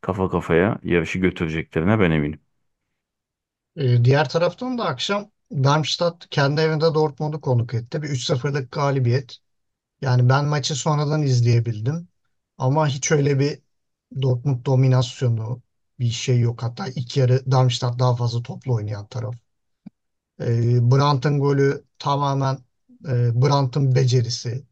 [0.00, 2.40] kafa kafaya yarışı götüreceklerine ben eminim.
[3.76, 8.02] Ee, diğer taraftan da akşam Darmstadt kendi evinde Dortmund'u konuk etti.
[8.02, 9.36] Bir 3-0'lık galibiyet.
[10.02, 12.08] Yani ben maçı sonradan izleyebildim.
[12.58, 13.60] Ama hiç öyle bir
[14.22, 15.62] Dortmund dominasyonu
[16.00, 16.62] bir şey yok.
[16.62, 19.34] Hatta ilk yarı Darmstadt daha fazla toplu oynayan taraf.
[20.40, 22.58] Ee, Brandt'ın golü tamamen
[23.08, 24.64] e, Brandt'ın becerisi.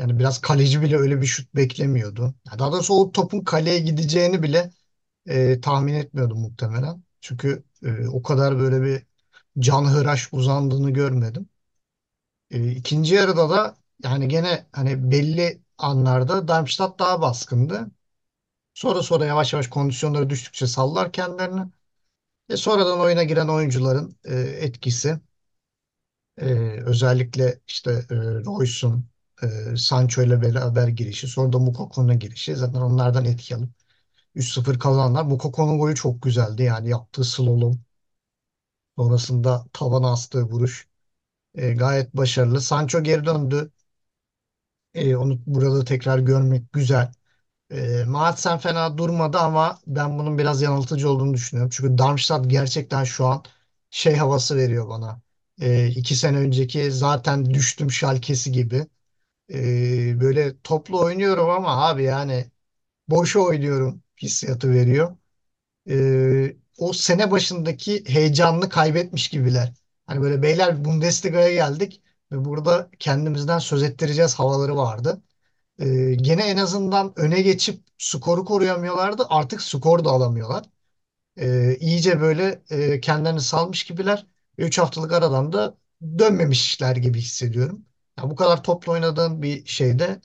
[0.00, 2.34] Yani biraz kaleci bile öyle bir şut beklemiyordu.
[2.46, 4.72] Yani daha doğrusu o topun kaleye gideceğini bile
[5.26, 7.04] e, tahmin etmiyordum muhtemelen.
[7.20, 9.06] Çünkü e, o kadar böyle bir
[9.62, 11.50] canhıraş uzandığını görmedim.
[12.50, 17.90] E, ikinci yarıda da yani gene hani belli anlarda Darmstadt daha baskındı.
[18.80, 21.60] Sonra sonra yavaş yavaş kondisyonları düştükçe sallar kendilerini.
[22.48, 25.20] E, sonradan oyuna giren oyuncuların e, etkisi
[26.38, 26.44] e,
[26.86, 29.06] özellikle işte e, Royce'un
[29.42, 33.70] e, Sancho ile beraber girişi sonra da Moukokou'nun girişi zaten onlardan etki alıp
[34.34, 35.24] 3-0 kazanlar.
[35.24, 37.80] Moukokou'nun golü çok güzeldi yani yaptığı slalom
[38.98, 40.88] sonrasında tavana astığı vuruş
[41.54, 42.60] e, gayet başarılı.
[42.60, 43.72] Sancho geri döndü.
[44.94, 47.12] E, onu burada tekrar görmek güzel.
[47.70, 48.04] E,
[48.58, 51.70] fena durmadı ama ben bunun biraz yanıltıcı olduğunu düşünüyorum.
[51.74, 53.44] Çünkü Darmstadt gerçekten şu an
[53.90, 55.20] şey havası veriyor bana.
[55.60, 58.86] E, iki sene önceki zaten düştüm Schalke'si gibi.
[59.52, 62.50] E, böyle toplu oynuyorum ama abi yani
[63.08, 65.16] boşa oynuyorum hissiyatı veriyor.
[65.90, 69.72] e, o sene başındaki heyecanını kaybetmiş gibiler.
[70.06, 72.02] Hani böyle beyler Bundesliga'ya geldik
[72.32, 75.22] ve burada kendimizden söz ettireceğiz havaları vardı.
[75.80, 79.26] E, gene en azından öne geçip skoru koruyamıyorlardı.
[79.30, 80.64] Artık skor da alamıyorlar.
[81.38, 84.26] E, iyice böyle e, kendilerini salmış gibiler.
[84.58, 85.78] 3 haftalık aradan da
[86.18, 87.86] dönmemişler gibi hissediyorum.
[88.18, 90.20] Ya bu kadar toplu oynadığın bir şeyde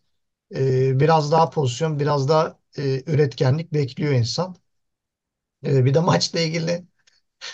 [0.55, 4.57] e, biraz daha pozisyon, biraz daha e, üretkenlik bekliyor insan.
[5.65, 6.85] E, bir de maçla ilgili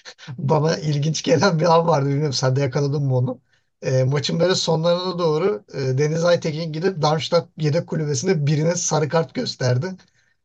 [0.37, 2.09] bana ilginç gelen bir an vardı.
[2.09, 3.41] Bilmiyorum sen de yakaladın mı onu?
[3.81, 9.33] E, maçın böyle sonlarına doğru e, Deniz Aytekin gidip Darmstadt yedek kulübesinde birine sarı kart
[9.33, 9.95] gösterdi.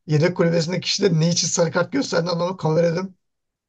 [0.06, 2.56] Yedek kulübesindeki kişi de ne için sarı kart gösterdiğini anlamadı.
[2.56, 3.08] Kamerada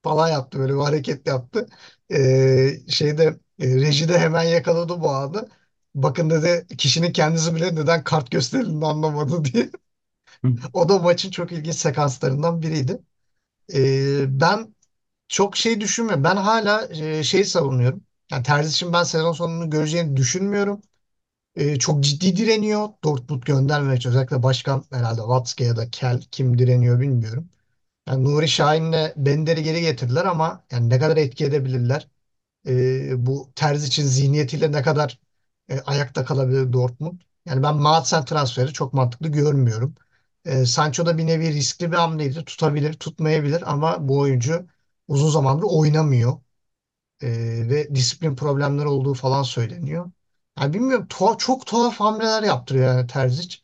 [0.03, 0.59] falan yaptı.
[0.59, 1.67] Böyle bir hareket yaptı.
[2.13, 3.23] E, şeyde
[3.59, 5.49] e, rejide hemen yakaladı bu anı.
[5.95, 9.71] Bakın dedi kişinin kendisi bile neden kart gösterildiğini anlamadı diye.
[10.73, 12.99] O da maçın çok ilginç sekanslarından biriydi.
[13.75, 14.75] E, ben
[15.29, 16.25] çok şey düşünmüyorum.
[16.25, 18.03] Ben hala e, şey savunuyorum.
[18.31, 20.81] Yani Terzic'in ben sezon sonunu göreceğini düşünmüyorum.
[21.55, 22.89] E, çok ciddi direniyor.
[23.03, 24.05] Dortmund göndermemek.
[24.05, 27.49] Özellikle başkan herhalde Watzke ya da Kel kim direniyor bilmiyorum.
[28.07, 32.07] Yani Nuri Şahin'le Bender'i geri getirdiler ama yani ne kadar etki edebilirler?
[32.67, 35.19] E, bu Terzic'in zihniyetiyle ne kadar
[35.69, 37.21] e, ayakta kalabilir Dortmund?
[37.45, 39.95] Yani ben Maatsen transferi çok mantıklı görmüyorum.
[40.45, 42.45] E, Sancho da bir nevi riskli bir hamleydi.
[42.45, 44.67] Tutabilir, tutmayabilir ama bu oyuncu
[45.07, 46.33] uzun zamandır oynamıyor.
[47.21, 47.27] E,
[47.69, 50.11] ve disiplin problemleri olduğu falan söyleniyor.
[50.59, 53.57] Yani bilmiyorum tuha- çok tuhaf hamleler yaptırıyor yani Terzic.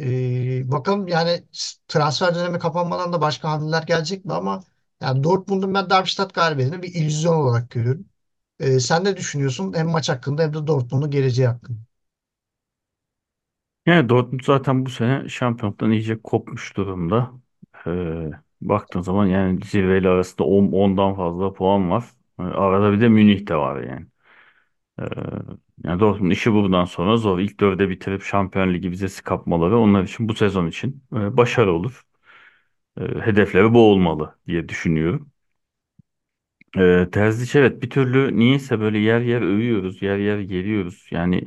[0.00, 1.44] E, bakalım yani
[1.88, 4.64] transfer dönemi kapanmadan da başka hamleler gelecek mi ama
[5.00, 8.06] yani Dortmund'un ben Darmstadt galibiyetini bir illüzyon olarak görüyorum.
[8.60, 11.78] E, sen ne düşünüyorsun hem maç hakkında hem de Dortmund'un geleceği hakkında?
[13.86, 17.32] Yani Dortmund zaten bu sene şampiyonluktan iyice kopmuş durumda.
[17.86, 18.30] Ee,
[18.60, 22.04] baktığın zaman yani zirveyle arasında 10, 10'dan fazla puan var.
[22.38, 24.06] Arada bir de Münih de var yani.
[25.00, 25.04] Ee,
[25.84, 27.38] yani Dortmund işi buradan sonra zor.
[27.38, 32.02] İlk dörde bitirip Şampiyon Ligi vizesi kapmaları onlar için bu sezon için e, başarı olur.
[33.00, 35.32] E, hedefleri bu olmalı diye düşünüyorum.
[36.78, 41.06] E, Terzic evet bir türlü niyeyse böyle yer yer övüyoruz, yer yer geliyoruz.
[41.10, 41.42] Yani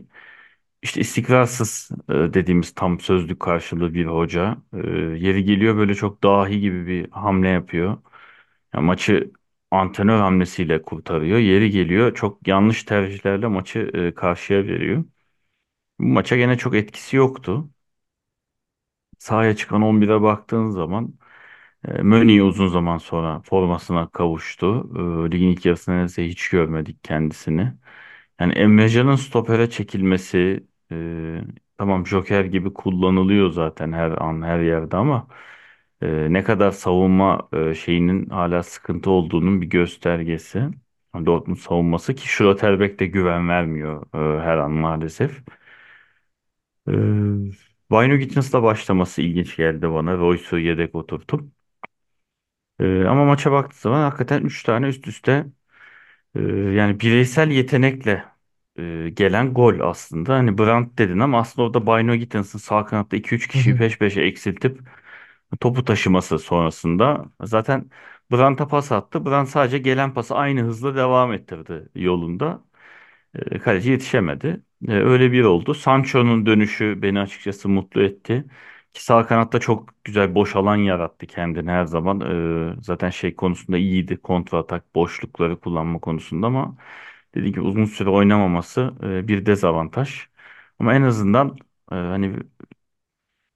[0.84, 4.58] işte istikrarsız e, dediğimiz tam sözlük karşılığı bir hoca.
[4.74, 4.78] E,
[5.20, 7.98] yeri geliyor böyle çok dahi gibi bir hamle yapıyor.
[8.76, 9.32] Ya maçı
[9.72, 11.40] antrenör hamlesiyle kurtarıyor.
[11.40, 15.06] Yeri geliyor çok yanlış tercihlerle maçı e, karşıya veriyor.
[16.00, 17.70] Bu maça gene çok etkisi yoktu.
[19.20, 21.14] Sahaya çıkan 11'e baktığın zaman
[21.88, 24.92] e, Möni uzun zaman sonra formasına kavuştu.
[25.30, 27.74] E, ligin ilk yarısında neredeyse hiç görmedik kendisini.
[28.40, 31.42] Yani Emre Can'ın stopere çekilmesi e,
[31.78, 35.28] tamam Joker gibi kullanılıyor zaten her an her yerde ama
[36.02, 40.64] e, ne kadar savunma e, şeyinin hala sıkıntı olduğunun bir göstergesi.
[41.26, 44.06] Dortmund savunması ki Schlotterbeck de güven vermiyor
[44.40, 45.44] e, her an maalesef.
[46.88, 46.92] Ee,
[47.92, 50.18] Bino Gittins'la başlaması ilginç geldi bana.
[50.18, 51.52] Royce'u yedek oturtup.
[52.80, 55.46] Ee, ama maça baktığı zaman hakikaten 3 tane üst üste
[56.36, 56.42] e,
[56.76, 58.26] yani bireysel yetenekle
[58.80, 60.36] e, gelen gol aslında.
[60.36, 64.22] Hani Brandt dedin ama aslında orada Bino Gittins'ın sağ kanatta 2-3 Hı kişiyi peş peşe
[64.22, 64.82] eksiltip
[65.58, 67.90] topu taşıması sonrasında zaten
[68.32, 69.26] Brandt'a pas attı.
[69.26, 72.64] Brandt sadece gelen pası aynı hızla devam ettirdi yolunda.
[73.36, 74.64] E, kaleci yetişemedi.
[74.88, 75.74] E, öyle bir oldu.
[75.74, 78.46] Sancho'nun dönüşü beni açıkçası mutlu etti.
[78.94, 82.22] Ki sağ kanatta çok güzel boş alan yarattı kendini her zaman.
[82.80, 84.18] E, zaten şey konusunda iyiydi.
[84.22, 86.78] Kontra atak boşlukları kullanma konusunda ama
[87.36, 90.28] dediğim gibi uzun süre oynamaması e, bir dezavantaj.
[90.80, 91.58] Ama en azından
[91.92, 92.36] e, hani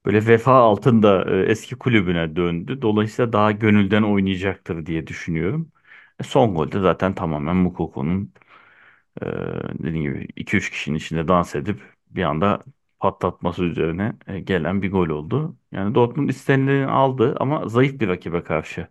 [0.05, 2.81] böyle vefa altında e, eski kulübüne döndü.
[2.81, 5.71] Dolayısıyla daha gönülden oynayacaktır diye düşünüyorum.
[6.19, 8.33] E, son golde zaten tamamen Moukokou'nun
[9.21, 9.25] ee,
[9.83, 12.63] dediğim gibi iki üç kişinin içinde dans edip bir anda
[12.99, 15.57] patlatması üzerine e, gelen bir gol oldu.
[15.71, 18.87] Yani Dortmund istenileni aldı ama zayıf bir rakibe karşı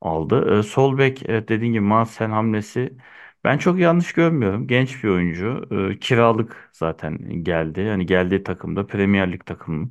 [0.00, 0.58] aldı.
[0.58, 2.96] Ee, sol bek evet dediğim gibi Maasen hamlesi
[3.44, 4.66] ben çok yanlış görmüyorum.
[4.68, 5.68] Genç bir oyuncu.
[5.92, 7.80] Ee, kiralık zaten geldi.
[7.80, 9.90] Yani geldiği takımda Premier Lig takımı.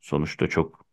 [0.00, 0.86] Sonuçta çok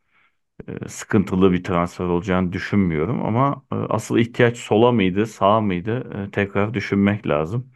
[0.68, 6.32] e, sıkıntılı bir transfer olacağını düşünmüyorum ama e, asıl ihtiyaç sola mıydı, sağa mıydı e,
[6.32, 7.72] tekrar düşünmek lazım.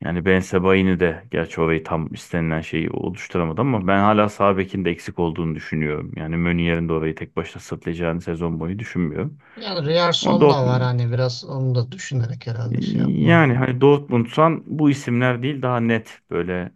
[0.00, 4.84] Yani Ben Sebaini de gerçi orayı tam istenilen şeyi oluşturamadı ama ben hala sağ bekin
[4.84, 6.12] de eksik olduğunu düşünüyorum.
[6.16, 9.38] Yani Meunier'in de orayı tek başına sırtlayacağını sezon boyu düşünmüyorum.
[9.56, 9.86] Yani
[10.20, 13.54] Ama Riyerson da var Dortmund hani biraz onu da düşünerek herhalde şey yani yapmadı.
[13.54, 16.72] hani Dortmund'san bu isimler değil daha net böyle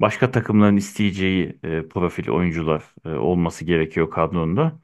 [0.00, 4.80] başka takımların isteyeceği e, profil oyuncular e, olması gerekiyor kadronda.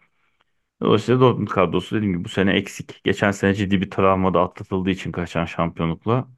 [0.82, 3.00] Dolayısıyla Dortmund kadrosu dediğim gibi bu sene eksik.
[3.04, 6.28] Geçen sene ciddi bir travmada atlatıldığı için kaçan şampiyonlukla.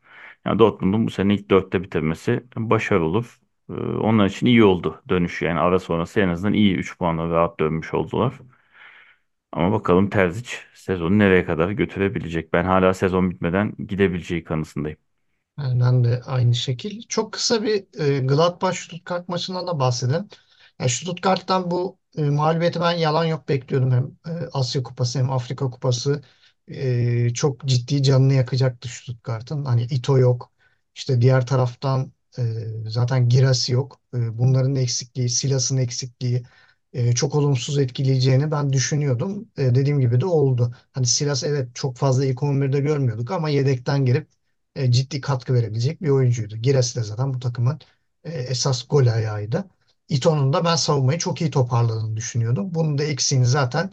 [0.46, 3.40] Yani Dortmund'un bu sene ilk dörtte bitirmesi başarılı olur.
[3.70, 5.44] Ee, onlar için iyi oldu dönüşü.
[5.44, 8.34] Yani ara sonrası en azından iyi 3 puanla rahat dönmüş oldular.
[9.52, 12.52] Ama bakalım Terzic sezonu nereye kadar götürebilecek.
[12.52, 14.98] Ben hala sezon bitmeden gidebileceği kanısındayım.
[15.58, 17.02] Ben de aynı şekil.
[17.08, 20.28] Çok kısa bir e, Gladbach-Stuttgart maçından da bahsedelim.
[20.80, 23.90] Yani Stuttgart'tan bu e, mağlubiyeti ben yalan yok bekliyordum.
[23.92, 24.04] Hem
[24.36, 26.22] e, Asya Kupası hem Afrika Kupası
[26.68, 29.64] e, çok ciddi canını yakacaktı Stuttgart'ın.
[29.64, 30.52] Hani Ito yok.
[30.94, 32.42] İşte diğer taraftan e,
[32.88, 34.00] zaten Girassi yok.
[34.14, 36.42] E, bunların eksikliği, Silas'ın eksikliği
[36.92, 39.48] e, çok olumsuz etkileyeceğini ben düşünüyordum.
[39.58, 40.74] E, dediğim gibi de oldu.
[40.92, 44.28] Hani Silas evet çok fazla ilk 11'de görmüyorduk ama yedekten girip
[44.76, 46.56] e, ciddi katkı verebilecek bir oyuncuydu.
[46.56, 47.80] Giresi de zaten bu takımın
[48.24, 49.64] e, esas gol ayağıydı.
[50.08, 52.74] Ito'nun da ben savunmayı çok iyi toparladığını düşünüyordum.
[52.74, 53.90] Bunun da eksiğini zaten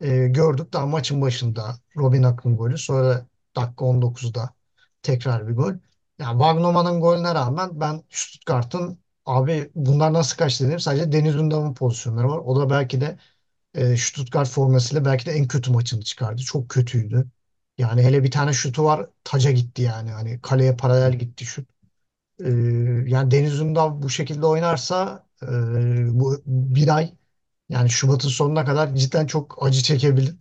[0.00, 0.72] e, gördük.
[0.72, 2.78] Daha maçın başında Robin Hack'ın golü.
[2.78, 4.50] Sonra dakika 19'da
[5.02, 5.72] tekrar bir gol.
[6.18, 10.80] Yani Wagnuman'ın golüne rağmen ben Stuttgart'ın abi bunlar nasıl kaçtı dedim.
[10.80, 12.38] Sadece Deniz Ünder'in pozisyonları var.
[12.38, 13.18] O da belki de
[13.96, 16.42] Stuttgart formasıyla belki de en kötü maçını çıkardı.
[16.42, 17.26] Çok kötüydü.
[17.78, 20.10] Yani hele bir tane şutu var taca gitti yani.
[20.10, 21.68] Hani kaleye paralel gitti şut.
[22.44, 22.50] E,
[23.06, 25.46] yani Deniz Ünal bu şekilde oynarsa e,
[26.20, 27.14] bu bir ay
[27.68, 30.36] yani Şubat'ın sonuna kadar cidden çok acı çekebilir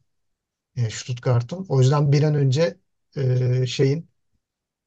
[0.77, 1.65] e, Stuttgart'ın.
[1.69, 2.77] O yüzden bir an önce
[3.17, 4.09] e, şeyin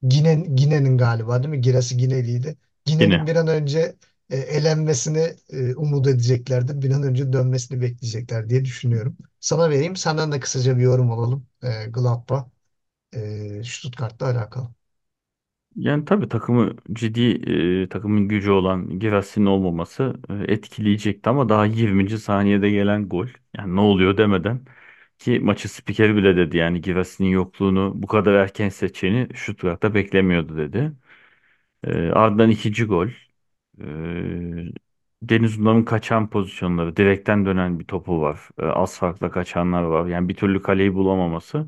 [0.07, 1.61] Gine, Gine'nin galiba değil mi?
[1.61, 2.57] Girası Gineliydi.
[2.85, 3.27] Gine'nin Yine.
[3.27, 3.95] bir an önce
[4.29, 6.81] e, elenmesini e, umut edeceklerdir.
[6.81, 9.17] Bir an önce dönmesini bekleyecekler diye düşünüyorum.
[9.39, 9.95] Sana vereyim.
[9.95, 11.47] Senden de kısaca bir yorum alalım.
[11.63, 12.45] E, Gladbach,
[13.15, 14.69] e, Stuttgart'la alakalı.
[15.75, 17.21] Yani tabii takımı ciddi
[17.83, 22.17] e, takımın gücü olan Girassi'nin olmaması e, etkileyecekti ama daha 20.
[22.19, 23.27] saniyede gelen gol.
[23.57, 24.65] Yani ne oluyor demeden
[25.19, 30.91] ki maçı spikeri bile dedi yani Girassi'nin yokluğunu bu kadar erken seçeceğini Stuttgart'ta beklemiyordu dedi.
[31.83, 33.09] E, ardından ikinci gol.
[33.79, 34.73] E,
[35.23, 38.39] Deniz Ünal'ın kaçan pozisyonları, direkten dönen bir topu var.
[38.59, 40.05] E, az farkla kaçanlar var.
[40.07, 41.67] Yani bir türlü kaleyi bulamaması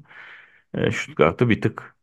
[0.74, 1.96] e, Stuttgart'ı bir tık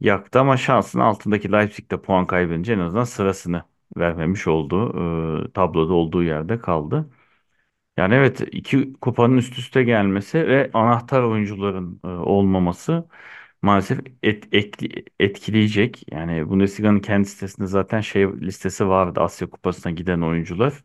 [0.00, 3.62] yaktı ama şansın altındaki Leipzig'te puan kaybedince en azından sırasını
[3.98, 4.92] vermemiş oldu.
[5.48, 7.10] E, tabloda olduğu yerde kaldı.
[7.96, 13.08] Yani evet iki kupanın üst üste gelmesi ve anahtar oyuncuların e, olmaması
[13.62, 16.12] maalesef et, etki- etkileyecek.
[16.12, 20.84] Yani Bundesliga'nın kendi sitesinde zaten şey listesi vardı Asya Kupası'na giden oyuncular.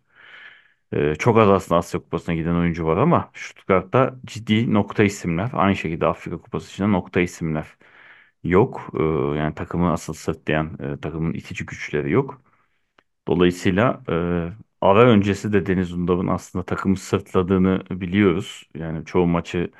[0.94, 5.50] E, çok az aslında Asya Kupası'na giden oyuncu var ama Stuttgart'ta ciddi nokta isimler.
[5.54, 7.68] Aynı şekilde Afrika Kupası için de nokta isimler
[8.44, 8.92] yok.
[9.00, 9.04] E,
[9.40, 12.42] yani takımı asıl sırtlayan e, takımın itici güçleri yok.
[13.28, 14.14] Dolayısıyla e,
[14.82, 18.70] ara öncesi de Deniz Undav'ın aslında takımı sırtladığını biliyoruz.
[18.76, 19.72] Yani çoğu maçı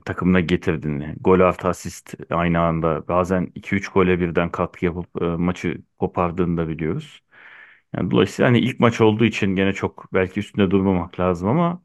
[0.00, 5.24] takımına getirdiğini, gol artı asist aynı anda bazen iki üç gole birden katkı yapıp e,
[5.24, 7.20] maçı kopardığını da biliyoruz.
[7.96, 11.82] Yani dolayısıyla hani ilk maç olduğu için gene çok belki üstünde durmamak lazım ama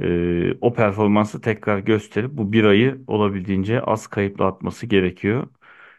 [0.00, 5.48] e, o performansı tekrar gösterip bu bir ayı olabildiğince az kayıpla atması gerekiyor.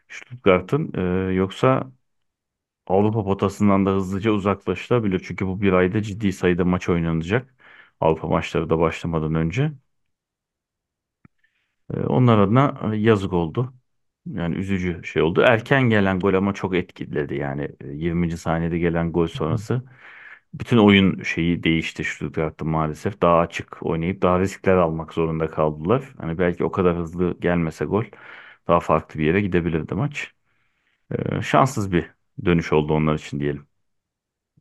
[0.10, 0.94] Stuttgart'ın
[1.32, 1.92] E, yoksa
[2.88, 5.20] Avrupa potasından da hızlıca uzaklaşılabilir.
[5.28, 7.56] Çünkü bu bir ayda ciddi sayıda maç oynanacak.
[8.00, 9.72] Avrupa maçları da başlamadan önce.
[11.94, 13.74] Ee, Onlar adına e, yazık oldu.
[14.28, 15.42] Yani üzücü şey oldu.
[15.42, 17.36] Erken gelen gol ama çok etkiledi.
[17.36, 18.38] Yani e, 20.
[18.38, 19.84] saniyede gelen gol sonrası
[20.54, 23.22] bütün oyun şeyi değişti Stuttgart'ta maalesef.
[23.22, 26.14] Daha açık oynayıp daha riskler almak zorunda kaldılar.
[26.18, 28.04] Hani belki o kadar hızlı gelmese gol
[28.68, 30.32] daha farklı bir yere gidebilirdi maç.
[31.12, 32.12] Ee, şanssız bir
[32.46, 33.68] dönüş oldu onlar için diyelim.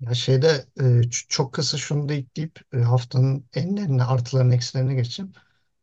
[0.00, 5.32] Ya şeyde e, çok kısa şunu da ekleyip e, haftanın enlerine artılarını eksilerine geçeyim.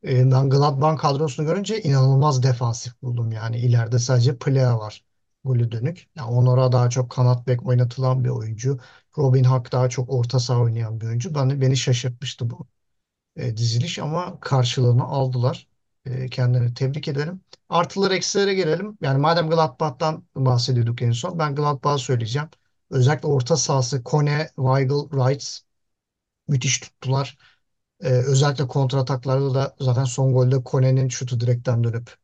[0.05, 3.31] E, ben Gladbach kadrosunu görünce inanılmaz defansif buldum.
[3.31, 5.03] Yani ileride sadece Plea var.
[5.43, 6.07] Golü dönük.
[6.15, 8.79] Yani Onora daha çok kanat bek oynatılan bir oyuncu.
[9.17, 11.35] Robin Hack daha çok orta saha oynayan bir oyuncu.
[11.35, 12.67] Ben, beni şaşırtmıştı bu
[13.37, 15.67] e, diziliş ama karşılığını aldılar.
[16.05, 17.41] E, kendilerini tebrik ederim.
[17.69, 18.97] Artılar eksilere gelelim.
[19.01, 22.49] Yani madem Gladbach'tan bahsediyorduk en son ben Gladbach'ı söyleyeceğim.
[22.91, 25.65] Özellikle orta sahası Kone, Weigl, Reitz
[26.47, 27.37] müthiş tuttular.
[28.05, 32.15] E, özellikle kontrataklarda da zaten son golde Kone'nin şutu direkten dönüp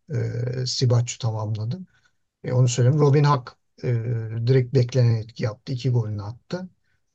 [0.62, 1.80] e, Sibachçı tamamladı.
[2.44, 3.00] E, onu söyleyeyim.
[3.02, 3.88] Robin Hack e,
[4.48, 5.74] direkt beklenen etki yaptı.
[5.74, 6.70] İki golünü attı.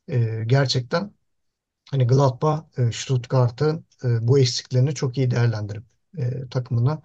[0.08, 1.12] E, gerçekten
[1.90, 5.84] hani Gladbach e, Stuttgart'ın e, bu eksiklerini çok iyi değerlendirip
[6.18, 7.02] e, takımına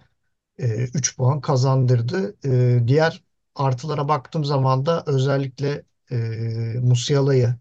[0.58, 2.36] e, 3 puan kazandırdı.
[2.46, 6.16] E, diğer artılara baktığım zaman da özellikle e,
[6.82, 7.54] Musiala'yı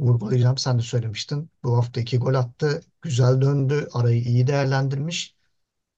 [0.00, 0.58] vurgulayacağım.
[0.58, 1.50] Sen de söylemiştin.
[1.64, 2.80] Bu hafta iki gol attı.
[3.02, 3.88] Güzel döndü.
[3.92, 5.36] Arayı iyi değerlendirmiş.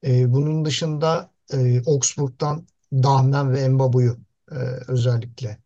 [0.06, 4.18] E, bunun dışında e, Augsburg'dan Dahmen ve Mbabu'yu
[4.52, 4.54] e,
[4.88, 5.58] özellikle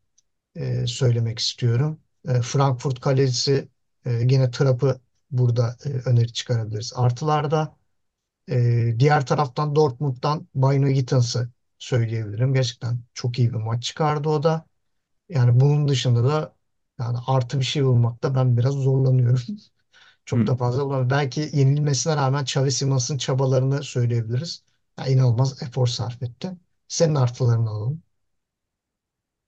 [0.56, 2.00] e, söylemek istiyorum.
[2.28, 3.68] E, Frankfurt kalecisi
[4.06, 6.92] e, yine Trapp'ı burada e, öneri çıkarabiliriz.
[6.96, 7.76] Artılarda
[8.50, 12.54] e, diğer taraftan Dortmund'dan Bayno Gittens'ı söyleyebilirim.
[12.54, 14.66] Gerçekten çok iyi bir maç çıkardı o da.
[15.28, 16.54] Yani bunun dışında da
[17.02, 19.40] yani artı bir şey bulmakta ben biraz zorlanıyorum.
[20.26, 20.48] Çok Hı.
[20.48, 21.10] da fazla bulamıyorum.
[21.10, 24.64] Belki yenilmesine rağmen Xavi Simons'ın çabalarını söyleyebiliriz.
[24.98, 26.52] Yani inanılmaz efor sarf etti.
[26.88, 28.02] Senin artılarını alalım.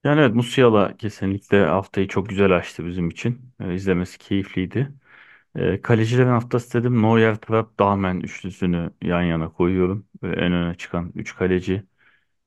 [0.03, 3.53] Yani evet Musiala kesinlikle haftayı çok güzel açtı bizim için.
[3.59, 4.93] E, izlemesi keyifliydi.
[5.55, 7.01] E, kalecilerin haftası dedim.
[7.01, 10.07] Neuer, Trapp, Dahmen üçlüsünü yan yana koyuyorum.
[10.23, 11.83] E, en öne çıkan 3 kaleci.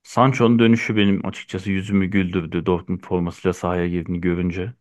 [0.05, 2.67] Sancho'nun dönüşü benim açıkçası yüzümü güldürdü.
[2.67, 4.75] Dortmund formasıyla sahaya girdiğini görünce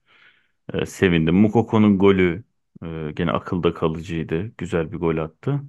[0.74, 1.36] e, sevindim.
[1.36, 2.44] Mukoko'nun golü
[2.84, 4.52] e, gene akılda kalıcıydı.
[4.58, 5.62] Güzel bir gol attı.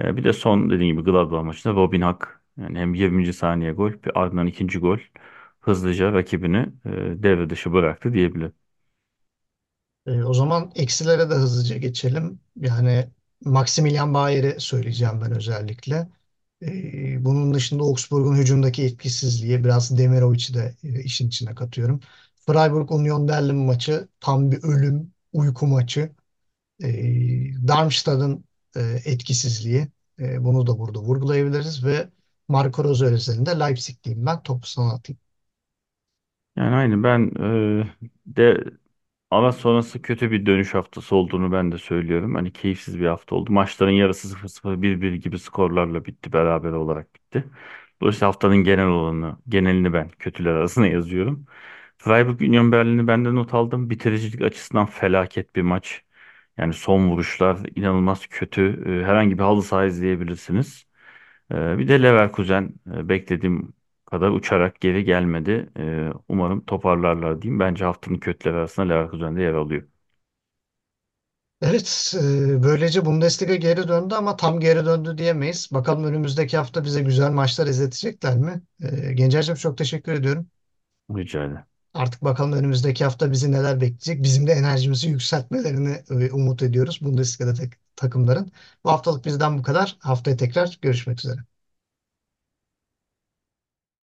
[0.00, 2.42] E, bir de son dediğim gibi Gladbach maçında Robin Hack.
[2.58, 3.32] Yani hem 20.
[3.32, 4.98] saniye gol bir ardından ikinci gol.
[5.60, 6.56] Hızlıca rakibini
[6.86, 6.90] e,
[7.24, 8.54] devre dışı bıraktı diyebilirim.
[10.06, 12.40] E, o zaman eksilere de hızlıca geçelim.
[12.56, 13.08] Yani
[13.44, 16.08] Maximilian Bayer'i söyleyeceğim ben özellikle.
[16.62, 22.00] E, bunun dışında Augsburg'un hücumdaki etkisizliği biraz Demiroviç'i de e, işin içine katıyorum.
[22.46, 26.12] Freiburg Union Berlin maçı tam bir ölüm uyku maçı.
[26.84, 26.88] E,
[27.68, 28.44] Darmstadt'ın
[28.76, 29.88] e, etkisizliği
[30.20, 32.10] e, bunu da burada vurgulayabiliriz ve
[32.48, 35.20] Marco Rose özelinde Leipzig'liyim ben topu sana atayım.
[36.56, 37.30] Yani aynı ben
[37.82, 37.86] e,
[38.26, 38.64] de
[39.30, 42.36] Ama sonrası kötü bir dönüş haftası olduğunu ben de söylüyorum.
[42.36, 43.52] Hani keyifsiz bir hafta oldu.
[43.52, 47.44] Maçların yarısı 0-0, 1-1 gibi skorlarla bitti, beraber olarak bitti.
[48.02, 51.46] Dolayısıyla haftanın genel olanı, genelini ben kötüler arasına yazıyorum.
[52.04, 53.90] Freiburg Union Berlin'i ben de not aldım.
[53.90, 56.02] Bitiricilik açısından felaket bir maç.
[56.58, 58.62] Yani son vuruşlar inanılmaz kötü.
[59.02, 60.86] Ee, Herhangi bir halı saha izleyebilirsiniz.
[61.52, 63.74] Ee, Bir de Leverkusen e, beklediğim
[64.06, 65.70] kadar uçarak geri gelmedi.
[65.78, 67.60] Ee, umarım toparlarlar diyeyim.
[67.60, 69.84] Bence haftanın kötüleri arasında Leverkusen de yer alıyor.
[71.62, 75.68] Evet, e, böylece Bundesliga geri döndü ama tam geri döndü diyemeyiz.
[75.72, 78.62] Bakalım önümüzdeki hafta bize güzel maçlar izletecekler mi?
[78.82, 80.46] E, Gencerciğim çok teşekkür ediyorum.
[81.10, 81.64] Rica ederim.
[81.94, 84.22] Artık bakalım önümüzdeki hafta bizi neler bekleyecek.
[84.22, 87.54] Bizim de enerjimizi yükseltmelerini e, umut ediyoruz Bundesliga'da
[87.96, 88.52] takımların.
[88.84, 89.96] Bu haftalık bizden bu kadar.
[90.00, 91.40] Haftaya tekrar görüşmek üzere.